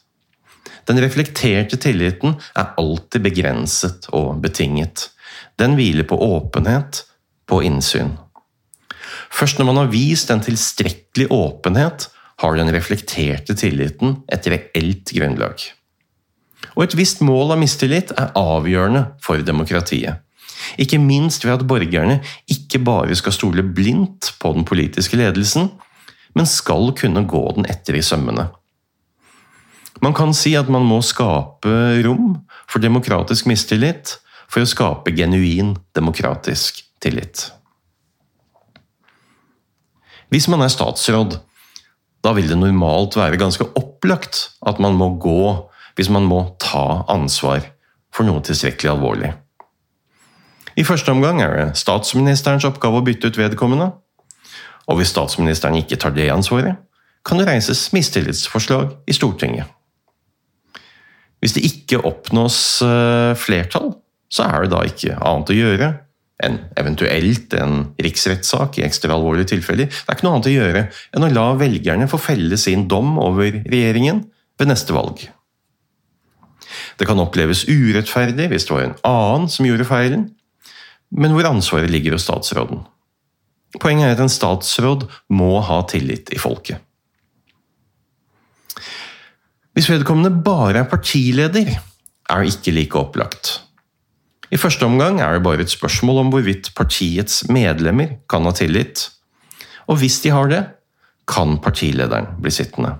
Den 0.86 1.00
reflekterte 1.02 1.76
tilliten 1.82 2.38
er 2.54 2.72
alltid 2.78 3.24
begrenset 3.26 4.06
og 4.14 4.38
betinget. 4.40 5.10
Den 5.58 5.74
hviler 5.76 6.06
på 6.08 6.16
åpenhet, 6.16 7.02
på 7.46 7.60
innsyn. 7.66 8.14
Først 9.34 9.58
når 9.58 9.68
man 9.68 9.80
har 9.82 9.90
vist 9.92 10.30
en 10.30 10.44
tilstrekkelig 10.44 11.26
åpenhet, 11.34 12.08
har 12.42 12.58
den 12.58 12.70
reflekterte 12.74 13.56
tilliten 13.56 14.20
et 14.32 14.46
reelt 14.50 15.12
grunnlag. 15.16 15.62
Og 16.76 16.84
et 16.84 16.96
visst 16.98 17.22
mål 17.24 17.54
av 17.54 17.60
mistillit 17.60 18.12
er 18.16 18.34
avgjørende 18.36 19.06
for 19.24 19.40
demokratiet. 19.44 20.22
Ikke 20.80 20.98
minst 21.00 21.44
ved 21.44 21.60
at 21.60 21.66
borgerne 21.68 22.18
ikke 22.50 22.80
bare 22.84 23.16
skal 23.16 23.34
stole 23.34 23.62
blindt 23.62 24.32
på 24.40 24.52
den 24.56 24.66
politiske 24.68 25.18
ledelsen, 25.18 25.70
men 26.36 26.48
skal 26.48 26.90
kunne 26.96 27.24
gå 27.28 27.42
den 27.56 27.68
etter 27.70 27.96
i 27.96 28.04
sømmene. 28.04 28.48
Man 30.04 30.12
kan 30.16 30.34
si 30.36 30.52
at 30.58 30.68
man 30.68 30.84
må 30.84 31.00
skape 31.04 31.72
rom 32.04 32.34
for 32.68 32.82
demokratisk 32.84 33.48
mistillit 33.48 34.18
for 34.46 34.62
å 34.62 34.68
skape 34.68 35.14
genuin 35.16 35.74
demokratisk 35.96 36.82
tillit. 37.02 37.48
Hvis 40.28 40.48
man 40.50 40.64
er 40.64 40.72
statsråd, 40.72 41.38
da 42.26 42.34
vil 42.34 42.48
det 42.50 42.58
normalt 42.58 43.16
være 43.18 43.38
ganske 43.38 43.68
opplagt 43.78 44.48
at 44.66 44.80
man 44.82 44.96
må 44.98 45.12
gå 45.22 45.40
hvis 45.96 46.10
man 46.12 46.26
må 46.28 46.42
ta 46.60 47.04
ansvar 47.12 47.64
for 48.14 48.26
noe 48.26 48.42
tilstrekkelig 48.44 48.90
alvorlig. 48.92 49.30
I 50.76 50.84
første 50.84 51.12
omgang 51.12 51.40
er 51.40 51.54
det 51.56 51.80
statsministerens 51.80 52.66
oppgave 52.68 53.00
å 53.00 53.04
bytte 53.04 53.30
ut 53.30 53.38
vedkommende. 53.38 53.92
Og 54.90 55.00
hvis 55.00 55.14
statsministeren 55.14 55.78
ikke 55.78 55.98
tar 56.00 56.12
det 56.16 56.28
ansvaret, 56.32 56.76
kan 57.26 57.40
det 57.40 57.48
reises 57.48 57.88
mistillitsforslag 57.96 58.92
i 59.08 59.16
Stortinget. 59.16 59.70
Hvis 61.40 61.56
det 61.56 61.64
ikke 61.68 62.04
oppnås 62.06 62.58
eh, 62.84 63.32
flertall, 63.38 63.94
så 64.32 64.46
er 64.46 64.64
det 64.64 64.72
da 64.72 64.82
ikke 64.86 65.16
annet 65.16 65.52
å 65.52 65.56
gjøre 65.56 65.90
enn 66.44 66.58
eventuelt 66.76 67.54
en 67.56 67.78
riksrettssak 68.02 68.76
i 68.78 68.84
ekstra 68.84 69.14
alvorlige 69.14 69.54
tilfeller. 69.54 69.88
Det 69.88 70.04
er 70.04 70.18
ikke 70.18 70.26
noe 70.26 70.36
annet 70.36 70.50
å 70.50 70.56
gjøre 70.56 70.82
enn 71.16 71.24
å 71.24 71.32
la 71.32 71.46
velgerne 71.60 72.08
få 72.10 72.20
felle 72.20 72.58
sin 72.60 72.84
dom 72.90 73.16
over 73.22 73.62
regjeringen 73.64 74.24
ved 74.60 74.70
neste 74.70 74.96
valg. 74.96 75.22
Det 77.00 77.08
kan 77.08 77.20
oppleves 77.22 77.64
urettferdig 77.68 78.50
hvis 78.52 78.68
det 78.68 78.74
var 78.74 78.84
en 78.86 78.98
annen 79.08 79.48
som 79.52 79.68
gjorde 79.68 79.88
feilen, 79.88 80.28
men 81.16 81.32
hvor 81.32 81.48
ansvaret 81.48 81.92
ligger 81.92 82.16
hos 82.16 82.26
statsråden. 82.26 82.82
Poenget 83.80 84.08
er 84.08 84.16
at 84.16 84.24
en 84.24 84.32
statsråd 84.32 85.06
må 85.32 85.56
ha 85.64 85.82
tillit 85.88 86.32
i 86.34 86.40
folket. 86.40 86.80
Hvis 89.76 89.90
vedkommende 89.92 90.32
bare 90.44 90.80
er 90.80 90.88
partileder, 90.88 91.68
er 92.26 92.42
det 92.42 92.54
ikke 92.54 92.72
like 92.72 92.96
opplagt. 92.98 93.65
I 94.52 94.58
første 94.60 94.86
omgang 94.86 95.18
er 95.20 95.34
det 95.34 95.42
bare 95.42 95.64
et 95.64 95.72
spørsmål 95.72 96.22
om 96.22 96.30
hvorvidt 96.30 96.70
partiets 96.76 97.44
medlemmer 97.50 98.20
kan 98.30 98.46
ha 98.46 98.52
tillit, 98.54 99.08
og 99.90 99.98
hvis 100.02 100.20
de 100.22 100.30
har 100.34 100.50
det, 100.50 100.62
kan 101.26 101.58
partilederen 101.58 102.36
bli 102.38 102.52
sittende. 102.54 102.92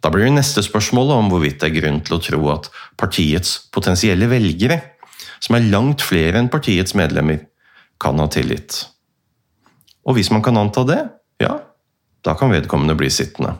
Da 0.00 0.12
blir 0.12 0.28
det 0.28 0.36
neste 0.38 0.62
spørsmålet 0.64 1.18
om 1.18 1.28
hvorvidt 1.32 1.60
det 1.60 1.68
er 1.68 1.76
grunn 1.80 2.00
til 2.06 2.16
å 2.16 2.22
tro 2.22 2.40
at 2.54 2.70
partiets 2.96 3.58
potensielle 3.74 4.28
velgere, 4.30 4.78
som 5.42 5.58
er 5.58 5.68
langt 5.68 6.04
flere 6.04 6.40
enn 6.40 6.52
partiets 6.52 6.96
medlemmer, 6.96 7.42
kan 8.00 8.16
ha 8.20 8.28
tillit. 8.32 8.86
Og 10.06 10.16
hvis 10.16 10.30
man 10.32 10.44
kan 10.44 10.56
anta 10.60 10.84
det, 10.88 11.00
ja, 11.42 11.58
da 12.24 12.36
kan 12.38 12.52
vedkommende 12.54 12.96
bli 12.96 13.10
sittende. 13.12 13.56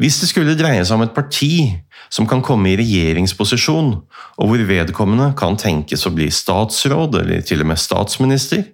Hvis 0.00 0.20
det 0.22 0.30
skulle 0.30 0.56
dreie 0.58 0.84
seg 0.86 0.96
om 0.96 1.04
et 1.04 1.14
parti 1.16 1.52
som 2.12 2.26
kan 2.28 2.40
komme 2.44 2.70
i 2.72 2.78
regjeringsposisjon, 2.80 3.90
og 4.38 4.50
hvor 4.50 4.64
vedkommende 4.68 5.32
kan 5.38 5.58
tenkes 5.60 6.06
å 6.08 6.14
bli 6.14 6.30
statsråd 6.32 7.20
eller 7.20 7.44
til 7.46 7.64
og 7.64 7.72
med 7.72 7.80
statsminister, 7.80 8.64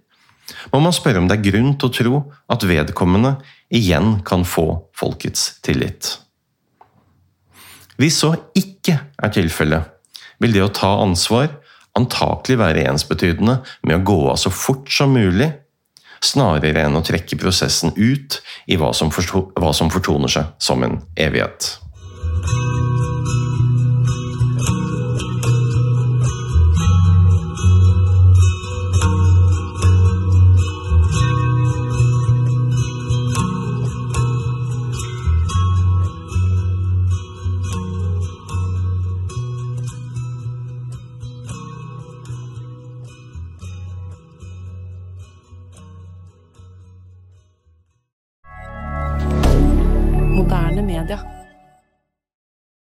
må 0.72 0.80
man 0.84 0.94
spørre 0.94 1.22
om 1.22 1.28
det 1.28 1.38
er 1.38 1.46
grunn 1.48 1.72
til 1.78 1.88
å 1.88 1.94
tro 1.98 2.20
at 2.52 2.66
vedkommende 2.68 3.36
igjen 3.74 4.20
kan 4.26 4.44
få 4.46 4.66
folkets 4.96 5.54
tillit. 5.64 6.18
Hvis 8.00 8.20
så 8.22 8.34
ikke 8.58 8.98
er 9.22 9.34
tilfellet, 9.34 9.90
vil 10.42 10.54
det 10.54 10.64
å 10.64 10.72
ta 10.74 10.90
ansvar 11.02 11.48
antakelig 11.94 12.58
være 12.58 12.86
ensbetydende 12.90 13.60
med 13.86 14.00
å 14.00 14.06
gå 14.06 14.18
av 14.32 14.40
så 14.42 14.50
fort 14.50 14.90
som 14.90 15.14
mulig, 15.14 15.52
snarere 16.24 16.86
enn 16.86 16.98
å 16.98 17.04
trekke 17.04 17.38
prosessen 17.40 17.94
ut 17.96 18.40
i 18.66 18.78
hva 18.80 18.92
som, 18.96 19.12
fortoner 19.12 20.32
seg 20.32 20.52
som 20.58 20.84
en 20.86 21.00
evighet. 21.20 21.74